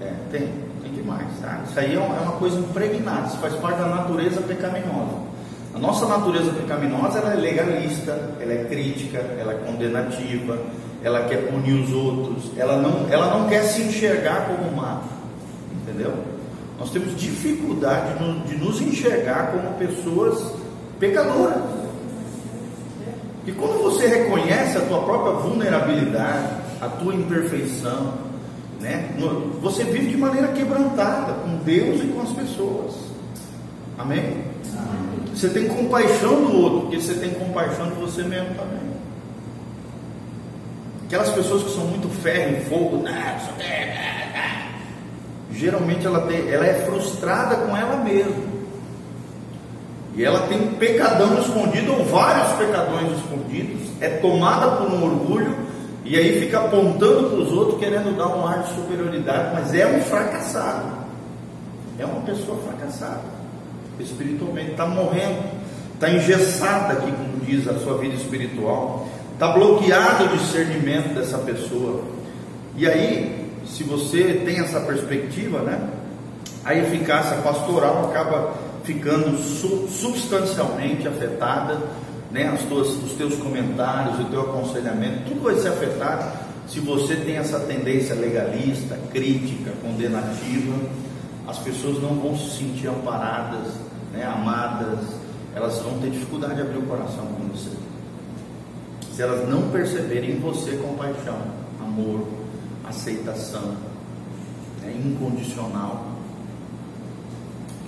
É, 0.00 0.12
tem, 0.30 0.48
tem 0.82 0.92
demais, 0.92 1.28
tá? 1.40 1.60
Isso 1.68 1.78
aí 1.78 1.94
é 1.94 1.98
uma 1.98 2.32
coisa 2.32 2.58
impregnada, 2.58 3.28
isso 3.28 3.38
faz 3.38 3.54
parte 3.54 3.78
da 3.78 3.86
natureza 3.86 4.40
pecaminosa. 4.42 5.32
A 5.74 5.78
nossa 5.78 6.06
natureza 6.06 6.52
pecaminosa 6.52 7.18
ela 7.18 7.32
é 7.32 7.36
legalista, 7.36 8.12
ela 8.40 8.52
é 8.52 8.64
crítica, 8.64 9.18
ela 9.18 9.52
é 9.52 9.56
condenativa, 9.56 10.58
ela 11.02 11.24
quer 11.24 11.50
punir 11.50 11.82
os 11.82 11.92
outros, 11.92 12.50
ela 12.56 12.76
não, 12.76 13.08
ela 13.10 13.38
não 13.38 13.48
quer 13.48 13.62
se 13.62 13.82
enxergar 13.82 14.48
como 14.48 14.76
má, 14.76 15.00
entendeu? 15.82 16.12
Nós 16.78 16.90
temos 16.90 17.16
dificuldade 17.18 18.18
de 18.46 18.56
nos 18.56 18.80
enxergar 18.80 19.52
como 19.52 19.72
pessoas 19.78 20.52
pecadoras. 20.98 21.62
Porque 23.44 23.58
quando 23.58 23.82
você 23.82 24.06
reconhece 24.06 24.78
a 24.78 24.82
tua 24.82 25.02
própria 25.02 25.32
vulnerabilidade, 25.32 26.48
a 26.80 26.86
tua 26.86 27.12
imperfeição, 27.12 28.14
né? 28.80 29.10
Você 29.60 29.82
vive 29.82 30.10
de 30.10 30.16
maneira 30.16 30.48
quebrantada 30.48 31.32
com 31.32 31.56
Deus 31.58 32.00
e 32.02 32.06
com 32.06 32.22
as 32.22 32.32
pessoas. 32.32 32.94
Amém? 33.98 34.20
Amém? 34.20 35.34
Você 35.34 35.48
tem 35.48 35.66
compaixão 35.66 36.44
do 36.44 36.56
outro, 36.56 36.80
porque 36.82 37.00
você 37.00 37.14
tem 37.14 37.30
compaixão 37.30 37.88
de 37.88 37.94
você 37.94 38.22
mesmo 38.22 38.54
também. 38.54 38.92
Aquelas 41.06 41.30
pessoas 41.30 41.64
que 41.64 41.70
são 41.70 41.86
muito 41.86 42.08
ferro 42.20 42.56
e 42.56 42.60
fogo, 42.66 42.98
né? 42.98 43.40
né, 43.58 44.30
né. 44.32 44.72
geralmente 45.50 46.06
ela, 46.06 46.26
tem, 46.28 46.48
ela 46.48 46.64
é 46.64 46.74
frustrada 46.86 47.56
com 47.56 47.76
ela 47.76 47.96
mesma. 47.96 48.51
E 50.14 50.24
ela 50.24 50.46
tem 50.46 50.60
um 50.60 50.74
pecadão 50.74 51.38
escondido, 51.38 51.92
ou 51.92 52.04
vários 52.04 52.52
pecadões 52.58 53.16
escondidos, 53.18 53.80
é 54.00 54.08
tomada 54.08 54.76
por 54.76 54.92
um 54.92 55.04
orgulho, 55.04 55.56
e 56.04 56.16
aí 56.16 56.40
fica 56.40 56.58
apontando 56.58 57.30
para 57.30 57.38
os 57.38 57.52
outros, 57.52 57.78
querendo 57.78 58.16
dar 58.16 58.28
um 58.28 58.46
ar 58.46 58.62
de 58.64 58.74
superioridade, 58.74 59.54
mas 59.54 59.72
é 59.74 59.86
um 59.86 60.00
fracassado. 60.02 61.02
É 61.98 62.04
uma 62.04 62.20
pessoa 62.22 62.58
fracassada. 62.58 63.22
Espiritualmente, 63.98 64.72
está 64.72 64.86
morrendo, 64.86 65.42
está 65.94 66.10
engessada 66.10 66.94
aqui, 66.94 67.12
como 67.12 67.44
diz 67.46 67.66
a 67.68 67.78
sua 67.78 67.98
vida 67.98 68.14
espiritual. 68.14 69.06
Está 69.32 69.48
bloqueado 69.52 70.24
o 70.24 70.36
discernimento 70.36 71.14
dessa 71.14 71.38
pessoa. 71.38 72.02
E 72.76 72.86
aí, 72.86 73.50
se 73.66 73.84
você 73.84 74.42
tem 74.44 74.60
essa 74.60 74.80
perspectiva, 74.80 75.60
né? 75.60 75.80
A 76.64 76.74
eficácia 76.74 77.36
pastoral 77.38 78.10
acaba 78.10 78.54
ficando 78.84 79.36
substancialmente 79.88 81.06
afetada, 81.06 81.78
né? 82.30 82.48
As 82.48 82.62
tuas, 82.62 82.88
os 82.88 83.12
teus 83.12 83.34
comentários, 83.36 84.20
o 84.20 84.24
teu 84.24 84.40
aconselhamento, 84.40 85.28
tudo 85.28 85.42
vai 85.42 85.54
ser 85.56 85.68
afetado 85.68 86.52
se 86.68 86.80
você 86.80 87.16
tem 87.16 87.36
essa 87.36 87.60
tendência 87.60 88.14
legalista, 88.14 88.98
crítica, 89.12 89.72
condenativa. 89.82 90.74
As 91.46 91.58
pessoas 91.58 92.00
não 92.00 92.14
vão 92.14 92.36
se 92.36 92.58
sentir 92.58 92.88
amparadas, 92.88 93.68
né? 94.12 94.24
amadas, 94.24 95.00
elas 95.54 95.78
vão 95.80 95.98
ter 95.98 96.10
dificuldade 96.10 96.54
de 96.54 96.60
abrir 96.62 96.78
o 96.78 96.82
coração 96.82 97.26
com 97.26 97.48
você 97.48 97.70
se 99.14 99.20
elas 99.20 99.46
não 99.46 99.68
perceberem 99.70 100.32
em 100.32 100.40
você 100.40 100.76
compaixão, 100.76 101.36
amor, 101.80 102.26
aceitação, 102.88 103.76
é 104.82 104.90
incondicional. 104.90 106.11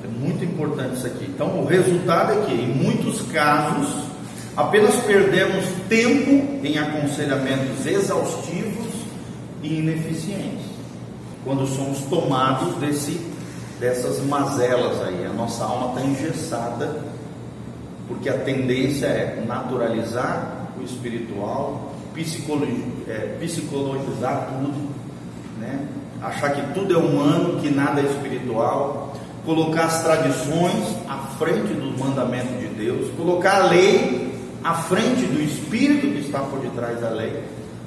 É 0.05 0.07
muito 0.07 0.45
importante 0.45 0.97
isso 0.97 1.07
aqui. 1.07 1.25
Então, 1.25 1.61
o 1.61 1.65
resultado 1.65 2.33
é 2.33 2.45
que, 2.45 2.53
em 2.53 2.69
muitos 2.69 3.23
casos, 3.33 3.89
apenas 4.55 4.95
perdemos 4.97 5.65
tempo 5.89 6.63
em 6.63 6.77
aconselhamentos 6.77 7.87
exaustivos 7.87 8.93
e 9.63 9.79
ineficientes, 9.79 10.67
quando 11.43 11.67
somos 11.67 12.01
tomados 12.11 12.75
desse, 12.75 13.19
dessas 13.81 14.23
mazelas 14.27 15.01
aí. 15.01 15.25
A 15.25 15.33
nossa 15.33 15.65
alma 15.65 15.95
está 15.95 16.07
engessada, 16.07 17.01
porque 18.07 18.29
a 18.29 18.37
tendência 18.37 19.07
é 19.07 19.43
naturalizar 19.47 20.69
o 20.79 20.83
espiritual, 20.85 21.95
é, 23.09 23.37
psicologizar 23.41 24.51
tudo, 24.51 24.91
né? 25.59 25.89
achar 26.21 26.51
que 26.51 26.75
tudo 26.75 26.93
é 26.95 26.99
humano, 26.99 27.59
que 27.59 27.71
nada 27.71 28.03
é 28.03 28.05
espiritual, 28.05 29.04
colocar 29.45 29.85
as 29.85 30.03
tradições 30.03 30.97
à 31.09 31.19
frente 31.39 31.75
do 31.75 31.99
mandamento 31.99 32.59
de 32.59 32.69
Deus, 32.69 33.11
colocar 33.17 33.63
a 33.63 33.67
lei 33.67 34.35
à 34.63 34.75
frente 34.75 35.27
do 35.27 35.43
espírito 35.43 36.09
que 36.09 36.21
está 36.21 36.41
por 36.41 36.61
detrás 36.61 37.01
da 37.01 37.11
lei, 37.11 37.45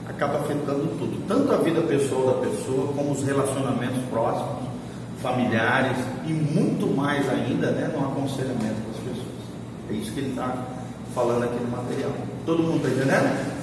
acaba 0.08 0.40
afetando 0.40 0.88
tudo, 1.00 1.28
tanto 1.28 1.52
a 1.52 1.58
vida 1.58 1.82
pessoal 1.82 2.28
da 2.28 2.48
pessoa, 2.48 2.94
como 2.94 3.12
os 3.12 3.24
relacionamentos 3.24 4.04
próximos, 4.10 4.68
familiares 5.22 5.98
e 6.28 6.32
muito 6.32 6.86
mais 6.96 7.28
ainda 7.30 7.72
né, 7.72 7.92
no 7.94 8.06
aconselhamento 8.06 8.82
das 8.88 8.98
pessoas. 9.04 9.38
É 9.90 9.94
isso 9.94 10.12
que 10.12 10.20
ele 10.20 10.30
está 10.30 10.56
falando 11.16 11.44
aqui 11.44 11.56
no 11.64 11.72
material. 11.72 12.12
Todo 12.46 12.62
mundo 12.62 12.88
está 12.88 12.90
entendendo? 12.90 13.58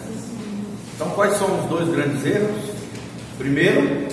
Então, 0.97 1.11
quais 1.11 1.35
são 1.37 1.61
os 1.61 1.67
dois 1.67 1.89
grandes 1.89 2.25
erros? 2.27 2.75
Primeiro, 3.39 4.09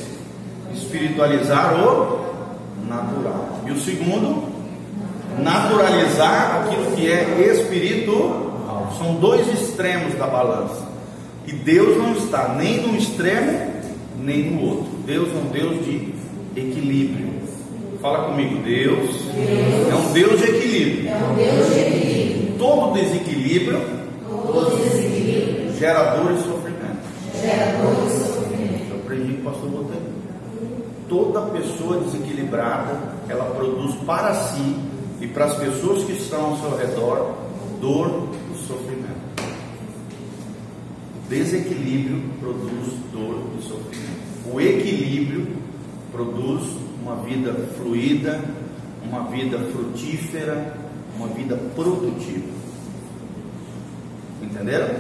espiritualizar 0.74 1.76
o 1.84 2.21
natural. 2.96 3.60
E 3.66 3.72
o 3.72 3.80
segundo, 3.80 4.44
naturalizar 5.40 6.64
aquilo 6.64 6.96
que 6.96 7.12
é 7.12 7.54
espiritual. 7.54 8.50
São 8.98 9.16
dois 9.16 9.48
extremos 9.48 10.14
da 10.16 10.28
balança. 10.28 10.86
E 11.48 11.54
Deus 11.54 11.98
não 11.98 12.14
está 12.14 12.56
nem 12.58 12.82
num 12.82 12.96
extremo, 12.96 13.72
nem 14.20 14.52
no 14.52 14.70
outro. 14.70 14.92
Deus 15.06 15.30
é 15.30 15.38
um 15.38 15.52
Deus 15.52 15.86
de 15.86 16.14
equilíbrio. 16.56 17.32
Fala 18.02 18.30
comigo, 18.30 18.62
Deus, 18.64 19.10
Deus 19.34 19.92
é 19.92 19.96
um 19.96 20.12
Deus 20.12 20.42
de 20.42 20.50
equilíbrio. 20.50 21.10
É 21.10 21.16
um 21.16 21.36
Deus 21.36 21.74
de 21.74 21.80
equilíbrio. 21.80 22.58
Todo 22.58 22.94
desequilíbrio 22.94 24.02
todo 24.52 24.78
desequilíbrio 24.78 25.74
gera 25.78 26.16
dor 26.16 26.32
e 26.32 26.38
sofrimento. 26.38 27.02
Gera 27.42 27.78
dor 27.78 28.06
e 28.06 28.10
sofrimento. 28.10 28.92
Eu 28.92 28.98
aprendi 28.98 29.34
com 29.34 29.50
o 29.50 29.52
pastor 29.52 29.70
Botelho. 29.70 30.11
Toda 31.12 31.42
pessoa 31.42 32.00
desequilibrada, 32.00 32.98
ela 33.28 33.44
produz 33.54 33.96
para 34.06 34.34
si 34.34 34.78
e 35.20 35.28
para 35.28 35.44
as 35.44 35.58
pessoas 35.58 36.06
que 36.06 36.14
estão 36.14 36.52
ao 36.52 36.58
seu 36.58 36.78
redor 36.78 37.36
dor 37.82 38.30
e 38.50 38.58
sofrimento. 38.66 39.20
O 41.18 41.30
desequilíbrio 41.30 42.24
produz 42.40 42.94
dor 43.12 43.44
e 43.60 43.62
sofrimento. 43.62 44.54
O 44.54 44.62
equilíbrio 44.62 45.58
produz 46.14 46.64
uma 47.04 47.18
vida 47.18 47.54
fluida, 47.78 48.40
uma 49.04 49.24
vida 49.24 49.60
frutífera, 49.60 50.78
uma 51.18 51.28
vida 51.28 51.58
produtiva. 51.76 52.48
Entenderam? 54.42 54.96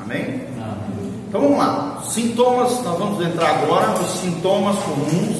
Amém? 0.00 0.40
Amém? 0.60 1.19
Então 1.30 1.42
vamos 1.42 1.58
lá. 1.58 2.02
Sintomas, 2.08 2.82
nós 2.82 2.98
vamos 2.98 3.24
entrar 3.24 3.50
agora 3.50 3.86
nos 3.86 4.10
sintomas 4.18 4.76
comuns 4.80 5.36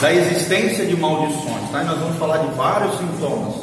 da 0.00 0.14
existência 0.14 0.86
de 0.86 0.96
maldições. 0.96 1.68
Tá? 1.72 1.82
Nós 1.82 1.98
vamos 1.98 2.16
falar 2.18 2.36
de 2.36 2.54
vários 2.54 2.96
sintomas. 2.98 3.56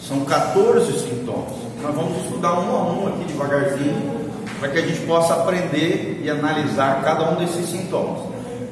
São 0.00 0.20
14 0.24 0.92
sintomas. 1.00 1.56
Nós 1.82 1.92
vamos 1.92 2.22
estudar 2.22 2.52
um 2.52 2.76
a 2.76 2.82
um 2.84 3.08
aqui 3.08 3.24
devagarzinho, 3.24 4.30
para 4.60 4.68
que 4.68 4.78
a 4.78 4.86
gente 4.86 5.00
possa 5.00 5.34
aprender 5.34 6.20
e 6.22 6.30
analisar 6.30 7.02
cada 7.02 7.32
um 7.32 7.34
desses 7.34 7.68
sintomas. 7.68 8.22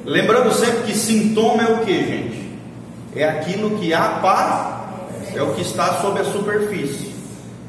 Lembrando 0.05 0.53
sempre 0.53 0.83
que 0.83 0.97
sintoma 0.97 1.63
é 1.63 1.73
o 1.73 1.79
que, 1.79 1.93
gente? 1.93 2.57
É 3.13 3.27
aquilo 3.27 3.77
que 3.77 3.93
há 3.93 4.19
para, 4.21 4.85
é 5.35 5.41
o 5.41 5.53
que 5.53 5.63
está 5.63 5.95
sob 5.95 6.17
a 6.17 6.23
superfície 6.23 7.11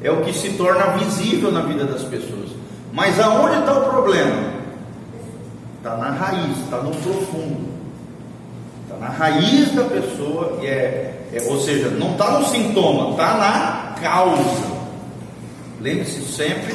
é 0.02 0.10
o 0.10 0.22
que 0.22 0.32
se 0.32 0.50
torna 0.50 0.96
visível 0.98 1.52
na 1.52 1.60
vida 1.60 1.84
das 1.84 2.02
pessoas. 2.02 2.61
Mas 2.92 3.18
aonde 3.18 3.58
está 3.58 3.72
o 3.72 3.90
problema? 3.90 4.52
Está 5.78 5.96
na 5.96 6.10
raiz, 6.10 6.58
está 6.58 6.76
no 6.78 6.90
profundo. 6.90 7.72
Está 8.84 8.96
na 8.98 9.08
raiz 9.08 9.74
da 9.74 9.84
pessoa, 9.84 10.58
e 10.62 10.66
é, 10.66 11.28
é 11.32 11.42
ou 11.48 11.58
seja, 11.60 11.88
não 11.88 12.12
está 12.12 12.38
no 12.38 12.46
sintoma, 12.46 13.10
está 13.10 13.34
na 13.34 14.00
causa. 14.00 14.72
Lembre-se 15.80 16.22
sempre 16.22 16.74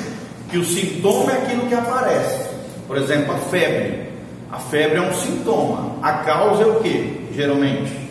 que 0.49 0.57
o 0.57 0.65
sintoma 0.65 1.31
é 1.31 1.37
aquilo 1.43 1.67
que 1.67 1.75
aparece. 1.75 2.49
Por 2.87 2.97
exemplo, 2.97 3.33
a 3.33 3.37
febre. 3.37 4.07
A 4.51 4.59
febre 4.59 4.97
é 4.97 5.01
um 5.01 5.13
sintoma. 5.13 5.95
A 6.01 6.13
causa 6.13 6.63
é 6.63 6.65
o 6.65 6.79
que? 6.81 7.29
Geralmente 7.33 8.07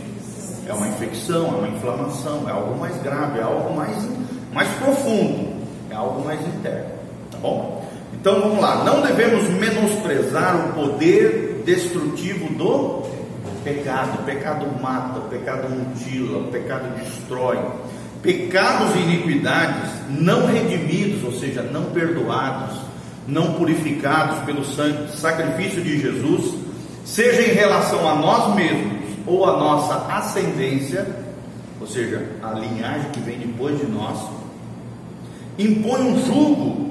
é 0.69 0.73
uma 0.73 0.89
infecção, 0.89 1.47
é 1.47 1.59
uma 1.59 1.69
inflamação, 1.69 2.49
é 2.49 2.53
algo 2.53 2.79
mais 2.79 2.97
grave, 3.03 3.39
é 3.39 3.43
algo 3.43 3.75
mais 3.75 3.97
mais 4.53 4.69
profundo, 4.79 5.53
é 5.91 5.95
algo 5.95 6.25
mais 6.25 6.41
interno, 6.41 6.87
tá 7.31 7.39
bom? 7.39 7.76
Então 8.27 8.41
vamos 8.41 8.59
lá, 8.59 8.83
não 8.83 9.03
devemos 9.03 9.49
menosprezar 9.51 10.57
o 10.57 10.73
poder 10.73 11.63
destrutivo 11.65 12.53
do 12.55 13.05
pecado. 13.63 14.25
Pecado 14.25 14.67
mata, 14.83 15.21
o 15.21 15.29
pecado 15.29 15.69
mutila, 15.71 16.41
o 16.41 16.51
pecado 16.51 16.93
destrói. 16.99 17.57
Pecados 18.23 18.97
e 18.97 18.99
iniquidades 18.99 19.93
não 20.11 20.45
redimidos, 20.45 21.23
ou 21.23 21.39
seja, 21.39 21.63
não 21.63 21.85
perdoados, 21.93 22.77
não 23.29 23.53
purificados 23.53 24.41
pelo 24.41 24.65
sacrifício 24.65 25.81
de 25.81 26.01
Jesus, 26.01 26.53
seja 27.05 27.43
em 27.43 27.55
relação 27.55 28.09
a 28.09 28.17
nós 28.17 28.57
mesmos 28.57 29.03
ou 29.25 29.49
a 29.49 29.57
nossa 29.57 30.05
ascendência, 30.13 31.07
ou 31.81 31.87
seja, 31.87 32.27
a 32.43 32.51
linhagem 32.55 33.09
que 33.13 33.21
vem 33.21 33.39
depois 33.39 33.79
de 33.79 33.87
nós, 33.87 34.19
impõe 35.57 36.01
um 36.01 36.27
jugo, 36.27 36.86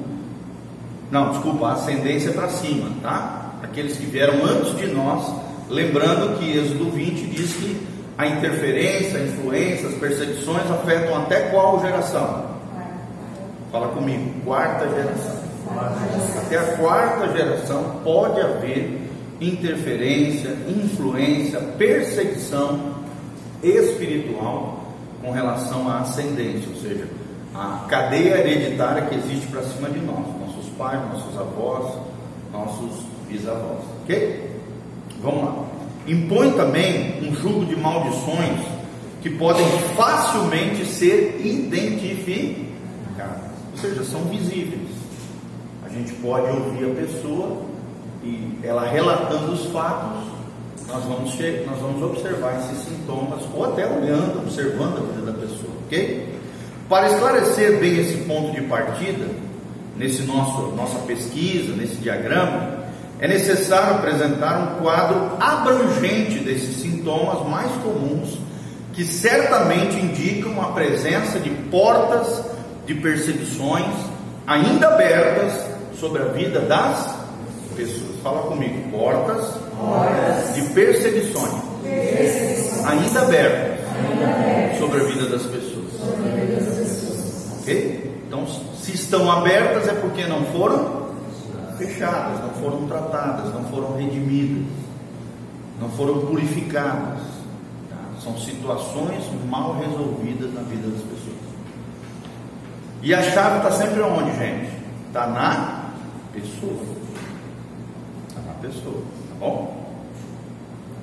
não, 1.12 1.32
desculpa, 1.32 1.68
a 1.68 1.74
ascendência 1.74 2.32
para 2.32 2.50
cima, 2.50 2.90
tá? 3.02 3.52
Aqueles 3.64 3.98
que 3.98 4.06
vieram 4.06 4.44
antes 4.44 4.76
de 4.78 4.88
nós, 4.88 5.32
lembrando 5.70 6.38
que 6.40 6.58
Êxodo 6.58 6.90
20 6.92 7.28
diz 7.28 7.54
que 7.54 7.88
a 8.18 8.28
interferência, 8.28 9.20
a 9.20 9.24
influência, 9.24 9.90
as 9.90 9.96
perseguições 9.96 10.70
afetam 10.72 11.16
até 11.18 11.50
qual 11.50 11.82
geração? 11.82 12.46
Fala 13.72 13.90
comigo, 13.90 14.42
quarta 14.46 14.88
geração. 14.88 15.46
Até 16.46 16.58
a 16.58 16.78
quarta 16.78 17.28
geração 17.36 18.00
pode 18.04 18.40
haver 18.40 19.02
interferência, 19.42 20.56
influência, 20.68 21.60
perseguição 21.78 22.96
espiritual 23.62 24.86
com 25.22 25.32
relação 25.32 25.90
à 25.90 26.00
ascendência, 26.00 26.70
ou 26.70 26.82
seja, 26.82 27.08
a 27.54 27.86
cadeia 27.90 28.38
hereditária 28.38 29.04
que 29.04 29.16
existe 29.16 29.48
para 29.48 29.64
cima 29.64 29.90
de 29.90 30.00
nós, 30.00 30.26
pais, 30.78 31.00
nossos 31.12 31.38
avós, 31.38 31.94
nossos 32.52 33.04
bisavós. 33.28 33.84
Ok? 34.04 34.50
Vamos 35.22 35.44
lá. 35.46 35.66
Impõe 36.08 36.52
também 36.52 37.28
um 37.28 37.36
jugo 37.36 37.66
de 37.66 37.76
maldições 37.76 38.62
que 39.22 39.30
podem 39.32 39.66
facilmente 39.96 40.86
ser 40.86 41.42
identificadas, 41.44 42.70
ou 43.72 43.78
seja, 43.80 44.04
são 44.04 44.22
visíveis. 44.26 44.88
A 45.84 45.90
gente 45.90 46.14
pode 46.14 46.46
ouvir 46.52 46.92
a 46.92 46.94
pessoa 46.94 47.64
e 48.24 48.60
ela 48.62 48.86
relatando 48.86 49.52
os 49.52 49.66
fatos, 49.72 50.28
nós 50.88 51.04
vamos, 51.06 51.36
nós 51.66 51.80
vamos 51.80 52.04
observar 52.04 52.60
esses 52.60 52.78
sintomas, 52.84 53.42
ou 53.52 53.66
até 53.66 53.88
olhando, 53.88 54.44
observando 54.44 54.98
a 54.98 55.02
vida 55.12 55.32
da 55.32 55.40
pessoa, 55.40 55.74
ok? 55.88 56.36
Para 56.88 57.08
esclarecer 57.10 57.80
bem 57.80 58.00
esse 58.00 58.18
ponto 58.26 58.52
de 58.52 58.62
partida, 58.68 59.26
nesse 59.96 60.24
nosso 60.24 60.74
nossa 60.76 61.00
pesquisa, 61.00 61.74
nesse 61.76 61.96
diagrama, 61.96 62.86
é 63.20 63.28
necessário 63.28 63.96
apresentar 63.96 64.60
um 64.60 64.84
quadro 64.84 65.32
abrangente 65.40 66.40
desses 66.40 66.82
sintomas 66.82 67.48
mais 67.48 67.72
comuns 67.82 68.38
que 68.94 69.04
certamente 69.04 69.98
indicam 69.98 70.62
a 70.62 70.72
presença 70.72 71.40
de 71.40 71.50
portas 71.50 72.44
de 72.86 72.96
perseguições 72.96 73.94
ainda 74.48 74.88
abertas 74.88 75.54
sobre 76.00 76.22
a 76.22 76.26
vida 76.26 76.62
das 76.62 77.14
pessoas. 77.76 78.16
Fala 78.24 78.44
comigo, 78.44 78.90
portas, 78.92 79.46
portas. 79.78 80.56
de 80.56 80.62
perseguições, 80.74 81.62
perseguições. 81.84 82.86
Ainda, 82.86 83.22
abertas 83.22 83.80
ainda 83.96 84.26
abertas 84.26 84.78
sobre 84.80 85.02
a 85.02 85.04
vida 85.04 85.26
das 85.26 85.44
pessoas. 85.44 85.94
Ok? 87.62 88.12
Estão 88.96 89.30
abertas 89.30 89.90
é 89.90 89.94
porque 89.94 90.26
não 90.26 90.46
foram 90.46 91.10
fechadas, 91.78 92.40
não 92.40 92.50
foram 92.62 92.88
tratadas, 92.88 93.54
não 93.54 93.66
foram 93.66 93.98
redimidas, 93.98 94.72
não 95.82 95.90
foram 95.90 96.22
purificadas. 96.22 97.20
Tá? 97.90 97.98
São 98.24 98.40
situações 98.40 99.26
mal 99.50 99.78
resolvidas 99.78 100.54
na 100.54 100.62
vida 100.62 100.88
das 100.88 101.02
pessoas. 101.02 101.36
E 103.04 103.14
a 103.14 103.22
chave 103.22 103.58
está 103.58 103.72
sempre 103.72 104.02
onde, 104.02 104.32
gente? 104.38 104.72
Está 105.08 105.28
na 105.28 105.90
pessoa. 106.32 106.82
Está 108.30 108.42
na 108.48 108.54
pessoa, 108.62 109.02
tá 109.02 109.36
bom? 109.42 109.86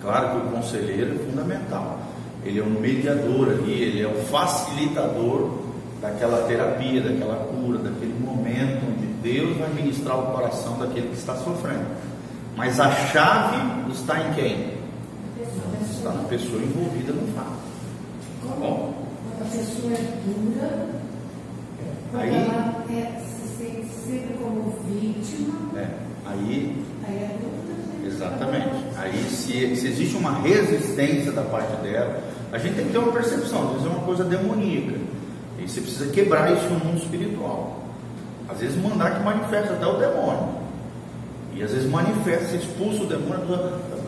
Claro 0.01 0.31
que 0.31 0.47
o 0.47 0.51
conselheiro 0.51 1.15
é 1.15 1.19
fundamental. 1.31 1.99
Ele 2.43 2.59
é 2.59 2.63
um 2.63 2.81
mediador 2.81 3.51
ali, 3.51 3.83
ele 3.83 4.01
é 4.01 4.09
um 4.09 4.25
facilitador 4.25 5.62
daquela 6.03 6.49
terapia, 6.49 7.01
daquela 7.01 7.37
cura, 7.47 7.79
daquele 7.79 8.19
momento 8.19 8.83
onde 8.91 9.07
Deus 9.23 9.57
vai 9.57 9.73
ministrar 9.73 10.19
o 10.19 10.33
coração 10.33 10.77
daquele 10.79 11.09
que 11.09 11.17
está 11.17 11.37
sofrendo. 11.37 11.87
Mas 12.57 12.81
a 12.81 12.91
chave 12.91 13.93
está 13.93 14.19
em 14.21 14.35
quem? 14.35 14.83
Está 15.81 16.11
na 16.11 16.25
pessoa 16.25 16.61
envolvida 16.61 17.13
no 17.13 17.33
fato. 17.33 17.63
Tá 18.47 18.55
bom? 18.59 18.95
Quando 19.39 19.47
a 19.47 19.57
pessoa 19.57 19.93
é 19.93 20.21
dura, 20.27 20.89
aí, 22.15 22.35
ela 22.35 22.85
é, 22.91 23.21
se 23.21 23.57
sente 23.57 23.95
sempre 24.05 24.35
como 24.35 24.75
vítima. 24.89 25.55
É, 25.77 25.89
aí. 26.27 26.85
Aí 27.07 27.15
é 27.15 27.37
dúvida. 27.41 28.07
Exatamente. 28.07 28.85
Aí 28.97 29.25
se, 29.31 29.77
se 29.77 29.87
existe 29.87 30.17
uma 30.17 30.41
resistência 30.41 31.31
da 31.31 31.43
parte 31.43 31.75
dela, 31.77 32.21
a 32.51 32.59
gente 32.59 32.75
tem 32.75 32.87
que 32.87 32.93
ter 32.93 32.99
uma 32.99 33.13
percepção, 33.13 33.63
às 33.67 33.73
vezes 33.75 33.87
é 33.87 33.91
uma 33.91 34.05
coisa 34.05 34.25
demoníaca. 34.25 35.12
E 35.59 35.69
você 35.69 35.81
precisa 35.81 36.13
quebrar 36.13 36.53
isso 36.53 36.65
no 36.67 36.85
mundo 36.85 36.99
espiritual. 36.99 37.81
Às 38.49 38.59
vezes 38.59 38.77
mandar 38.83 39.17
que 39.17 39.23
manifesta 39.23 39.75
até 39.75 39.87
o 39.87 39.97
demônio. 39.97 40.63
E 41.55 41.63
às 41.63 41.71
vezes 41.71 41.89
manifesta, 41.89 42.47
você 42.47 42.57
expulsa 42.57 43.03
o 43.03 43.07
demônio, 43.07 43.47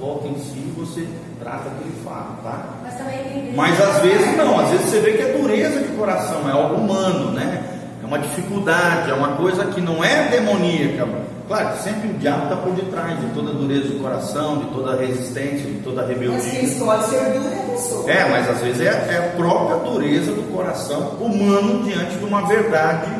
volta 0.01 0.29
em 0.29 0.39
si 0.39 0.57
e 0.57 0.75
você 0.77 1.07
trata 1.41 1.71
aquele 1.71 1.95
fato, 2.05 2.43
tá? 2.43 2.65
Mas, 2.83 2.95
também 2.95 3.53
Mas 3.55 3.81
às 3.81 4.03
vezes 4.03 4.37
não, 4.37 4.61
às 4.61 4.71
vezes 4.71 4.87
você 4.87 5.01
vê 5.01 5.13
que 5.13 5.23
é 5.23 5.33
dureza 5.33 5.81
de 5.81 5.89
coração, 5.97 6.49
é 6.49 6.53
algo 6.53 6.77
humano, 6.77 7.31
né? 7.33 7.63
É 8.03 8.07
uma 8.07 8.19
dificuldade, 8.19 9.11
é 9.11 9.15
uma 9.15 9.37
coisa 9.37 9.65
que 9.67 9.81
não 9.81 10.05
é 10.05 10.29
demoníaca. 10.29 11.09
Claro, 11.49 11.77
sempre 11.79 12.09
o 12.09 12.15
diabo 12.15 12.45
está 12.45 12.57
por 12.57 12.73
detrás 12.73 13.21
de 13.21 13.27
toda 13.35 13.53
dureza 13.53 13.89
do 13.89 14.01
coração, 14.01 14.59
de 14.59 14.67
toda 14.67 14.97
resistência, 14.97 15.71
de 15.71 15.79
toda 15.81 16.07
rebeldia. 16.07 16.39
Mas 16.39 16.51
quem 16.51 16.65
escolhe 16.65 17.03
ser 17.05 17.33
duro 17.33 17.49
é 17.49 17.61
a 17.61 17.64
pessoa. 17.75 18.11
É, 18.11 18.29
mas 18.29 18.49
às 18.49 18.61
vezes 18.61 18.81
é, 18.81 18.87
é 18.87 19.19
a 19.19 19.37
própria 19.37 19.77
dureza 19.79 20.33
do 20.33 20.51
coração 20.53 21.11
humano 21.21 21.83
diante 21.83 22.17
de 22.17 22.25
uma 22.25 22.47
verdade 22.47 23.11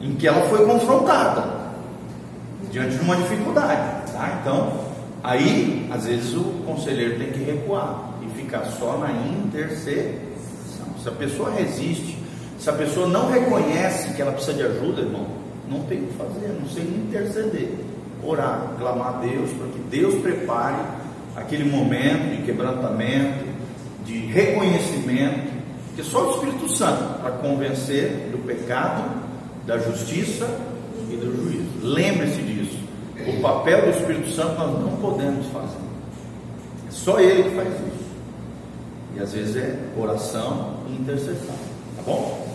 em 0.00 0.14
que 0.14 0.26
ela 0.26 0.46
foi 0.48 0.66
confrontada, 0.66 1.44
diante 2.70 2.96
de 2.96 3.00
uma 3.00 3.16
dificuldade. 3.16 4.12
Tá? 4.12 4.38
Então, 4.40 4.72
aí, 5.22 5.88
às 5.90 6.04
vezes, 6.04 6.34
o 6.34 6.44
conselheiro 6.66 7.18
tem 7.18 7.30
que 7.30 7.42
recuar 7.42 8.10
e 8.22 8.28
ficar 8.38 8.64
só 8.78 8.98
na 8.98 9.10
intercessão. 9.10 10.86
Se 11.02 11.08
a 11.08 11.12
pessoa 11.12 11.50
resiste, 11.50 12.18
se 12.58 12.68
a 12.68 12.72
pessoa 12.74 13.06
não 13.06 13.30
reconhece 13.30 14.12
que 14.12 14.20
ela 14.20 14.32
precisa 14.32 14.54
de 14.54 14.62
ajuda, 14.62 15.00
irmão, 15.02 15.26
não 15.68 15.80
tem 15.84 16.02
o 16.02 16.06
que 16.06 16.14
fazer, 16.14 16.48
não 16.60 16.68
sei 16.68 16.82
interceder, 16.82 17.70
orar, 18.22 18.72
clamar 18.78 19.08
a 19.08 19.18
Deus 19.18 19.50
para 19.52 19.66
que 19.68 19.78
Deus 19.90 20.14
prepare 20.20 20.76
aquele 21.36 21.64
momento 21.64 22.36
de 22.36 22.42
quebrantamento, 22.42 23.53
de 24.04 24.18
reconhecimento, 24.26 25.52
que 25.96 26.02
só 26.02 26.28
o 26.28 26.30
Espírito 26.34 26.68
Santo 26.68 27.20
para 27.20 27.32
convencer 27.32 28.30
do 28.30 28.38
pecado, 28.38 29.04
da 29.66 29.78
justiça 29.78 30.48
e 31.10 31.16
do 31.16 31.34
juízo. 31.34 31.68
Lembre-se 31.82 32.42
disso. 32.42 32.78
O 33.26 33.40
papel 33.40 33.82
do 33.82 33.90
Espírito 33.90 34.30
Santo 34.30 34.58
nós 34.58 34.80
não 34.80 34.96
podemos 34.96 35.46
fazer. 35.46 35.78
É 36.88 36.90
só 36.90 37.20
Ele 37.20 37.44
que 37.44 37.56
faz 37.56 37.68
isso. 37.68 38.04
E 39.16 39.20
às 39.20 39.32
vezes 39.32 39.56
é 39.56 39.78
oração 39.96 40.80
e 40.88 41.00
intercessão. 41.00 41.54
Tá 41.96 42.02
bom? 42.04 42.48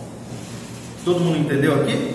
Todo 1.04 1.20
mundo 1.20 1.38
entendeu 1.38 1.80
aqui? 1.80 2.14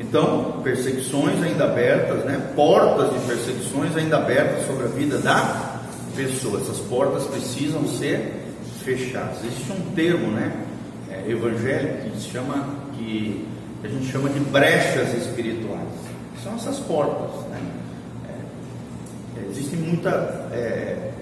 Então, 0.00 0.60
perseguições 0.64 1.40
ainda 1.40 1.64
abertas, 1.64 2.24
né? 2.24 2.50
portas 2.56 3.12
de 3.12 3.26
perseguições 3.26 3.96
ainda 3.96 4.16
abertas 4.16 4.66
sobre 4.66 4.86
a 4.86 4.88
vida 4.88 5.18
da 5.18 5.69
pessoa. 6.16 6.60
Essas 6.60 6.78
portas 6.78 7.24
precisam 7.24 7.86
ser 7.86 8.40
fechadas. 8.84 9.44
Existe 9.44 9.72
um 9.72 9.94
termo 9.94 10.30
né? 10.32 10.52
É, 11.10 11.30
evangélico 11.30 12.10
que 12.10 12.20
chama 12.20 12.66
que 12.96 13.46
a 13.82 13.88
gente 13.88 14.06
chama 14.12 14.28
de 14.28 14.40
brechas 14.40 15.14
espirituais. 15.14 15.88
São 16.42 16.54
essas 16.54 16.78
portas. 16.80 17.30
Né? 17.50 17.60
É, 19.36 19.50
existe 19.50 19.76
muita, 19.76 20.48
é, 20.52 20.56
é, 20.56 21.12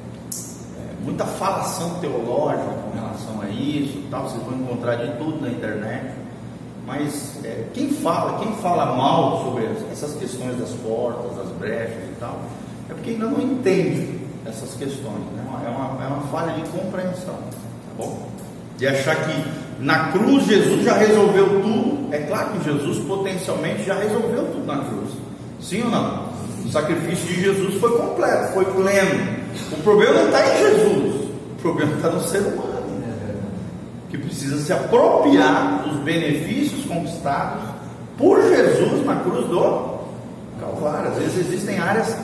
muita 1.04 1.24
falação 1.24 1.98
teológica 2.00 2.64
com 2.64 2.98
relação 2.98 3.40
a 3.42 3.48
isso, 3.48 4.02
tal. 4.10 4.28
vocês 4.28 4.42
vão 4.42 4.58
encontrar 4.58 4.96
de 4.96 5.16
tudo 5.18 5.40
na 5.40 5.48
internet. 5.48 6.14
Mas 6.86 7.38
é, 7.44 7.66
quem 7.74 7.90
fala, 7.90 8.38
quem 8.40 8.52
fala 8.56 8.96
mal 8.96 9.44
sobre 9.44 9.66
essas 9.92 10.14
questões 10.16 10.58
das 10.58 10.70
portas, 10.70 11.36
das 11.36 11.48
brechas 11.58 12.02
e 12.10 12.14
tal, 12.18 12.40
é 12.88 12.94
porque 12.94 13.10
ainda 13.10 13.26
não 13.26 13.42
entende 13.42 14.17
essas 14.48 14.74
questões. 14.74 15.20
Né? 15.34 15.44
É, 15.66 15.68
uma, 15.68 16.04
é 16.04 16.06
uma 16.08 16.20
falha 16.28 16.54
de 16.54 16.68
compreensão. 16.70 17.34
Tá 17.34 17.92
bom? 17.96 18.28
De 18.76 18.86
achar 18.86 19.16
que 19.16 19.44
na 19.80 20.10
cruz 20.12 20.46
Jesus 20.46 20.84
já 20.84 20.94
resolveu 20.94 21.62
tudo. 21.62 22.14
É 22.14 22.18
claro 22.18 22.50
que 22.52 22.64
Jesus 22.64 23.04
potencialmente 23.06 23.84
já 23.84 23.94
resolveu 23.94 24.46
tudo 24.52 24.66
na 24.66 24.84
cruz. 24.84 25.10
Sim 25.60 25.82
ou 25.84 25.90
não? 25.90 26.28
O 26.64 26.70
sacrifício 26.70 27.26
de 27.26 27.40
Jesus 27.42 27.74
foi 27.80 27.96
completo, 27.98 28.52
foi 28.52 28.64
pleno. 28.64 29.38
O 29.72 29.82
problema 29.82 30.14
não 30.14 30.26
está 30.26 30.46
em 30.46 30.58
Jesus, 30.58 31.30
o 31.52 31.62
problema 31.62 31.94
está 31.96 32.10
no 32.10 32.20
ser 32.22 32.40
humano 32.40 32.78
que 34.10 34.16
precisa 34.16 34.58
se 34.58 34.72
apropriar 34.72 35.82
dos 35.84 35.98
benefícios 36.00 36.84
conquistados 36.86 37.62
por 38.16 38.42
Jesus 38.42 39.04
na 39.04 39.16
cruz 39.16 39.46
do 39.48 39.98
Calvário. 40.58 41.10
Às 41.10 41.18
vezes 41.18 41.46
existem 41.46 41.78
áreas 41.78 42.16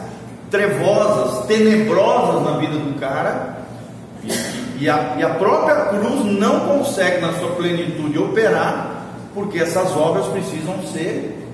trevosas, 0.54 1.46
tenebrosas 1.46 2.44
na 2.44 2.58
vida 2.58 2.78
do 2.78 2.96
cara, 3.00 3.58
e, 4.22 4.84
e, 4.84 4.88
a, 4.88 5.16
e 5.18 5.22
a 5.24 5.30
própria 5.30 5.86
cruz 5.86 6.24
não 6.38 6.60
consegue, 6.60 7.20
na 7.20 7.32
sua 7.32 7.50
plenitude, 7.56 8.16
operar, 8.20 9.04
porque 9.34 9.58
essas 9.58 9.90
obras 9.96 10.26
precisam 10.26 10.80
ser 10.92 11.44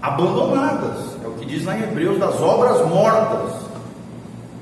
abandonadas. 0.00 1.04
É 1.22 1.28
o 1.28 1.32
que 1.32 1.44
diz 1.44 1.66
lá 1.66 1.76
em 1.76 1.82
Hebreus 1.82 2.18
das 2.18 2.40
obras 2.40 2.88
mortas. 2.88 3.52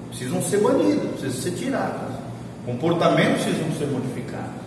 Precisam 0.09 0.43
ser 0.43 0.59
banidas, 0.59 1.11
precisam 1.21 1.43
ser 1.43 1.51
tiradas. 1.53 2.15
Comportamentos 2.67 3.45
precisam 3.45 3.71
ser 3.79 3.87
modificados 3.87 4.65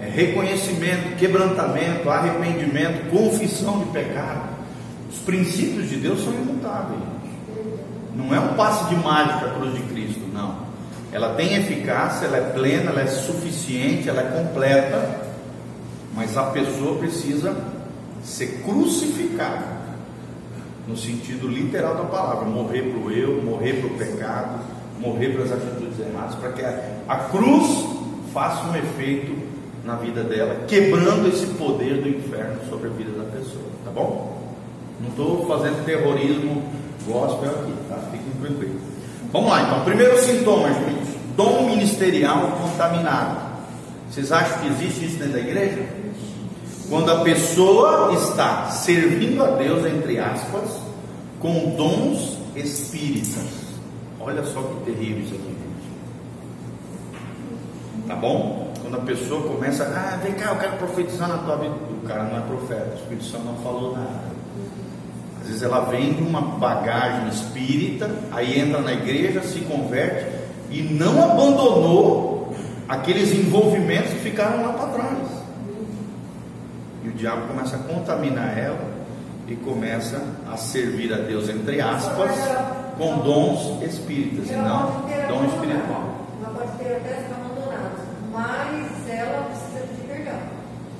é, 0.00 0.08
reconhecimento, 0.08 1.16
quebrantamento, 1.16 2.10
arrependimento, 2.10 3.10
confissão 3.10 3.78
de 3.78 3.86
pecado. 3.86 4.48
Os 5.12 5.18
princípios 5.20 5.88
de 5.88 5.96
Deus 5.96 6.24
são 6.24 6.32
imutáveis. 6.32 7.13
Não 8.14 8.34
é 8.34 8.38
um 8.38 8.54
passe 8.54 8.88
de 8.88 8.96
mágica 8.96 9.46
a 9.46 9.50
cruz 9.50 9.74
de 9.74 9.82
Cristo, 9.82 10.22
não. 10.32 10.64
Ela 11.12 11.34
tem 11.34 11.54
eficácia, 11.54 12.26
ela 12.26 12.36
é 12.36 12.50
plena, 12.52 12.90
ela 12.90 13.00
é 13.00 13.06
suficiente, 13.06 14.08
ela 14.08 14.20
é 14.20 14.42
completa, 14.42 15.20
mas 16.14 16.36
a 16.36 16.44
pessoa 16.44 16.98
precisa 16.98 17.56
ser 18.22 18.62
crucificada, 18.64 19.74
no 20.88 20.96
sentido 20.96 21.48
literal 21.48 21.94
da 21.94 22.04
palavra, 22.04 22.44
morrer 22.44 22.82
para 22.82 22.98
o 22.98 23.10
eu, 23.10 23.42
morrer 23.42 23.74
para 23.74 23.86
o 23.86 23.98
pecado, 23.98 24.60
morrer 24.98 25.30
para 25.30 25.44
as 25.44 25.52
atitudes 25.52 25.98
erradas, 25.98 26.34
para 26.36 26.52
que 26.52 26.62
a, 26.62 26.82
a 27.08 27.16
cruz 27.16 27.86
faça 28.32 28.64
um 28.66 28.76
efeito 28.76 29.36
na 29.84 29.96
vida 29.96 30.24
dela, 30.24 30.64
quebrando 30.66 31.28
esse 31.28 31.46
poder 31.46 32.02
do 32.02 32.08
inferno 32.08 32.58
sobre 32.68 32.88
a 32.88 32.90
vida 32.90 33.10
da 33.12 33.24
pessoa, 33.24 33.66
tá 33.84 33.90
bom? 33.90 34.42
Não 35.00 35.10
estou 35.10 35.46
fazendo 35.46 35.84
terrorismo 35.84 36.62
gospel 37.06 37.50
aqui, 37.50 37.72
tá? 37.88 37.96
Fiquem 38.10 38.32
tranquilos. 38.40 38.82
Vamos 39.32 39.50
lá, 39.50 39.62
então. 39.62 39.84
Primeiro 39.84 40.18
sintoma, 40.18 40.72
gente: 40.72 41.18
dom 41.36 41.66
ministerial 41.66 42.58
contaminado. 42.62 43.54
Vocês 44.10 44.30
acham 44.30 44.58
que 44.60 44.68
existe 44.68 45.06
isso 45.06 45.18
dentro 45.18 45.32
da 45.32 45.40
igreja? 45.40 45.82
Quando 46.88 47.10
a 47.10 47.20
pessoa 47.20 48.12
está 48.12 48.70
servindo 48.70 49.42
a 49.42 49.48
Deus, 49.56 49.84
entre 49.86 50.18
aspas, 50.18 50.70
com 51.40 51.74
dons 51.76 52.38
espíritas. 52.56 53.64
Olha 54.20 54.42
só 54.44 54.62
que 54.62 54.90
terrível 54.90 55.24
isso 55.24 55.34
aqui, 55.34 55.44
gente. 55.44 55.58
Tá 58.06 58.16
bom? 58.16 58.72
Quando 58.80 58.96
a 58.96 59.00
pessoa 59.00 59.42
começa, 59.42 59.84
ah, 59.84 60.18
vem 60.22 60.34
cá, 60.34 60.50
eu 60.50 60.56
quero 60.56 60.76
profetizar 60.76 61.28
na 61.28 61.38
tua 61.38 61.56
vida. 61.56 61.74
O 62.02 62.06
cara 62.06 62.24
não 62.24 62.38
é 62.38 62.40
profeta, 62.40 62.92
o 62.92 62.94
Espírito 62.94 63.24
Santo 63.24 63.44
não 63.44 63.56
falou 63.56 63.92
nada. 63.94 64.34
Às 65.44 65.48
vezes 65.48 65.62
ela 65.62 65.80
vem 65.80 66.14
de 66.14 66.22
uma 66.22 66.40
bagagem 66.40 67.28
espírita, 67.28 68.10
aí 68.32 68.58
entra 68.58 68.80
na 68.80 68.94
igreja, 68.94 69.42
se 69.42 69.60
converte 69.60 70.24
e 70.70 70.80
não 70.80 71.22
abandonou 71.22 72.56
aqueles 72.88 73.30
envolvimentos 73.30 74.10
que 74.14 74.20
ficaram 74.20 74.62
lá 74.62 74.72
para 74.72 74.86
trás. 74.88 75.28
E 77.04 77.08
o 77.08 77.12
diabo 77.12 77.46
começa 77.48 77.76
a 77.76 77.78
contaminar 77.80 78.56
ela 78.56 78.94
e 79.46 79.54
começa 79.56 80.18
a 80.50 80.56
servir 80.56 81.12
a 81.12 81.18
Deus, 81.18 81.50
entre 81.50 81.78
aspas, 81.78 82.30
com 82.96 83.18
dons 83.18 83.82
espíritas 83.82 84.50
e 84.50 84.54
não 84.54 85.02
dom 85.28 85.44
espiritual. 85.44 86.26
Ela 86.42 86.54
pode 86.54 86.72
ter 86.78 86.96
até 86.96 87.16
sido 87.16 87.34
abandonada, 87.34 87.90
mas 88.32 89.10
ela 89.10 89.42
precisa 89.42 89.94
de 89.94 90.08
perdão, 90.08 90.38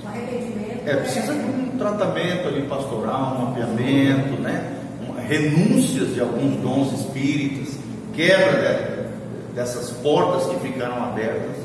um 0.04 0.08
arrependimento. 0.08 0.86
É, 0.86 0.96
precisa 0.96 1.32
de 1.32 1.40
um 1.40 1.63
tratamento 1.78 2.48
ali 2.48 2.62
pastoral, 2.62 3.36
um 3.38 3.44
mapeamento, 3.46 4.40
né? 4.40 4.72
Um- 5.08 5.14
renúncias 5.26 6.14
de 6.14 6.20
alguns 6.20 6.56
dons 6.56 6.92
espíritas, 7.00 7.74
quebra 8.14 9.08
de- 9.48 9.54
dessas 9.54 9.90
portas 9.90 10.46
que 10.48 10.56
ficaram 10.68 11.02
abertas, 11.04 11.56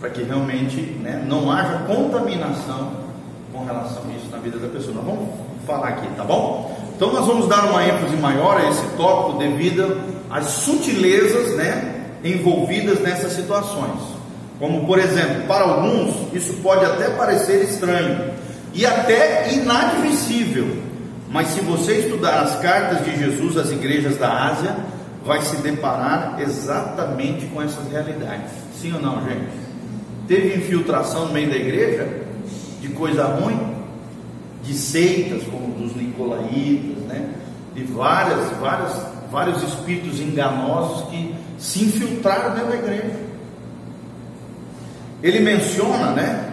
para 0.00 0.10
que 0.10 0.22
realmente 0.22 0.76
né, 1.02 1.24
não 1.26 1.50
haja 1.50 1.78
contaminação 1.86 2.92
com 3.52 3.64
relação 3.64 4.02
a 4.08 4.16
isso 4.16 4.28
na 4.30 4.38
vida 4.38 4.58
da 4.58 4.68
pessoa. 4.68 4.94
Nós 4.94 5.04
vamos 5.04 5.28
falar 5.66 5.88
aqui, 5.88 6.06
tá 6.16 6.22
bom? 6.24 6.76
Então 6.96 7.12
nós 7.12 7.26
vamos 7.26 7.48
dar 7.48 7.64
uma 7.70 7.84
ênfase 7.84 8.16
maior 8.16 8.60
a 8.60 8.68
esse 8.68 8.86
tópico 8.96 9.38
devido 9.38 10.00
às 10.30 10.44
sutilezas, 10.46 11.56
né, 11.56 11.94
envolvidas 12.24 13.00
nessas 13.00 13.32
situações. 13.32 14.00
Como 14.58 14.84
por 14.86 14.98
exemplo, 14.98 15.42
para 15.46 15.64
alguns 15.64 16.32
isso 16.32 16.54
pode 16.62 16.84
até 16.84 17.10
parecer 17.10 17.62
estranho 17.64 18.30
e 18.74 18.86
até 18.86 19.52
inadmissível, 19.52 20.82
mas 21.30 21.48
se 21.48 21.60
você 21.60 21.98
estudar 21.98 22.40
as 22.40 22.60
cartas 22.60 23.04
de 23.04 23.18
Jesus 23.18 23.56
às 23.56 23.70
igrejas 23.70 24.16
da 24.16 24.46
Ásia, 24.48 24.76
vai 25.24 25.42
se 25.42 25.56
deparar 25.56 26.40
exatamente 26.40 27.46
com 27.46 27.60
essas 27.62 27.90
realidades. 27.90 28.50
Sim 28.80 28.94
ou 28.94 29.00
não, 29.00 29.22
gente? 29.24 29.48
Teve 30.26 30.56
infiltração 30.56 31.26
no 31.26 31.32
meio 31.32 31.50
da 31.50 31.56
igreja 31.56 32.08
de 32.80 32.88
coisa 32.88 33.24
ruim, 33.24 33.58
de 34.62 34.74
seitas 34.74 35.42
como 35.44 35.74
dos 35.74 35.94
nicolaítas, 35.96 37.02
né? 37.04 37.30
De 37.74 37.82
várias, 37.84 38.50
várias, 38.58 39.02
vários 39.30 39.62
espíritos 39.62 40.20
enganosos 40.20 41.08
que 41.10 41.34
se 41.58 41.84
infiltraram 41.84 42.54
dentro 42.54 42.70
da 42.70 42.76
igreja. 42.76 43.28
Ele 45.22 45.40
menciona, 45.40 46.12
né, 46.12 46.47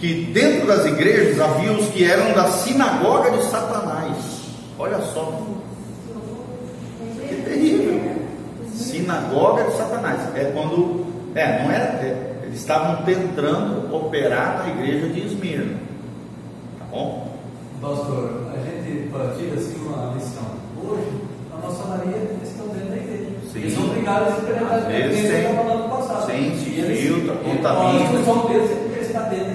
que 0.00 0.24
dentro 0.32 0.66
das 0.66 0.86
igrejas 0.86 1.38
havia 1.38 1.72
os 1.72 1.88
que 1.88 2.04
eram 2.04 2.32
da 2.32 2.46
sinagoga 2.48 3.30
de 3.32 3.42
Satanás. 3.44 4.16
Olha 4.78 4.98
só, 5.12 5.30
que 7.28 7.34
terrível. 7.42 8.00
Sinagoga 8.74 9.64
de 9.64 9.76
Satanás. 9.76 10.20
É 10.34 10.44
quando, 10.54 11.04
é, 11.34 11.62
não 11.62 11.70
era, 11.70 11.84
é, 12.02 12.40
eles 12.44 12.60
estavam 12.60 13.04
tentando 13.04 13.94
operar 13.94 14.64
na 14.64 14.70
igreja 14.82 15.06
de 15.08 15.26
Esmirna. 15.26 15.76
Tá 16.78 16.86
bom? 16.90 17.36
Pastor, 17.82 18.30
a 18.54 18.58
gente 18.64 19.08
partilha 19.10 19.54
assim 19.54 19.76
uma 19.86 20.14
lição. 20.14 20.42
Hoje, 20.82 21.08
a 21.52 21.66
maçonaria 21.66 22.16
eles 22.16 22.48
estão 22.48 22.66
dentro 22.68 22.88
da 22.88 22.96
igreja. 22.96 23.30
Sim. 23.52 23.58
Eles 23.58 23.74
são 23.74 23.84
obrigados 23.84 24.28
a 24.28 24.36
experimentar 24.38 24.78
experiência 24.78 25.22
tem. 25.30 25.40
que 25.40 25.46
eu 25.46 25.56
falando 25.64 25.82
no 25.82 25.96
passado. 25.96 26.30
Sim, 26.30 26.58
se 26.58 26.80
eles- 26.80 27.00
filtra, 27.00 27.34
contamina. 27.36 27.90
A 27.90 28.02
instrução 28.02 28.46
deles 28.48 28.70
é 28.70 28.74
porque 28.74 28.94
eles 28.96 29.06
estão 29.06 29.28
dentro. 29.28 29.49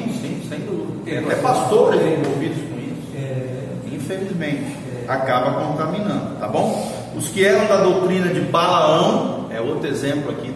Sim, 0.00 0.12
sim, 0.20 0.48
sem 0.48 0.60
dúvida. 0.60 0.92
Tem 1.04 1.18
até 1.18 1.34
pastores 1.36 2.00
envolvidos 2.00 2.58
com 2.58 2.78
isso. 2.78 3.16
É, 3.16 3.62
Infelizmente, 3.92 4.76
acaba 5.08 5.66
contaminando, 5.66 6.36
tá 6.38 6.48
bom? 6.48 6.92
Os 7.16 7.28
que 7.28 7.44
eram 7.44 7.66
da 7.66 7.76
doutrina 7.82 8.28
de 8.28 8.40
Balaão, 8.40 9.46
é 9.50 9.60
outro 9.60 9.88
exemplo 9.88 10.30
aqui 10.30 10.52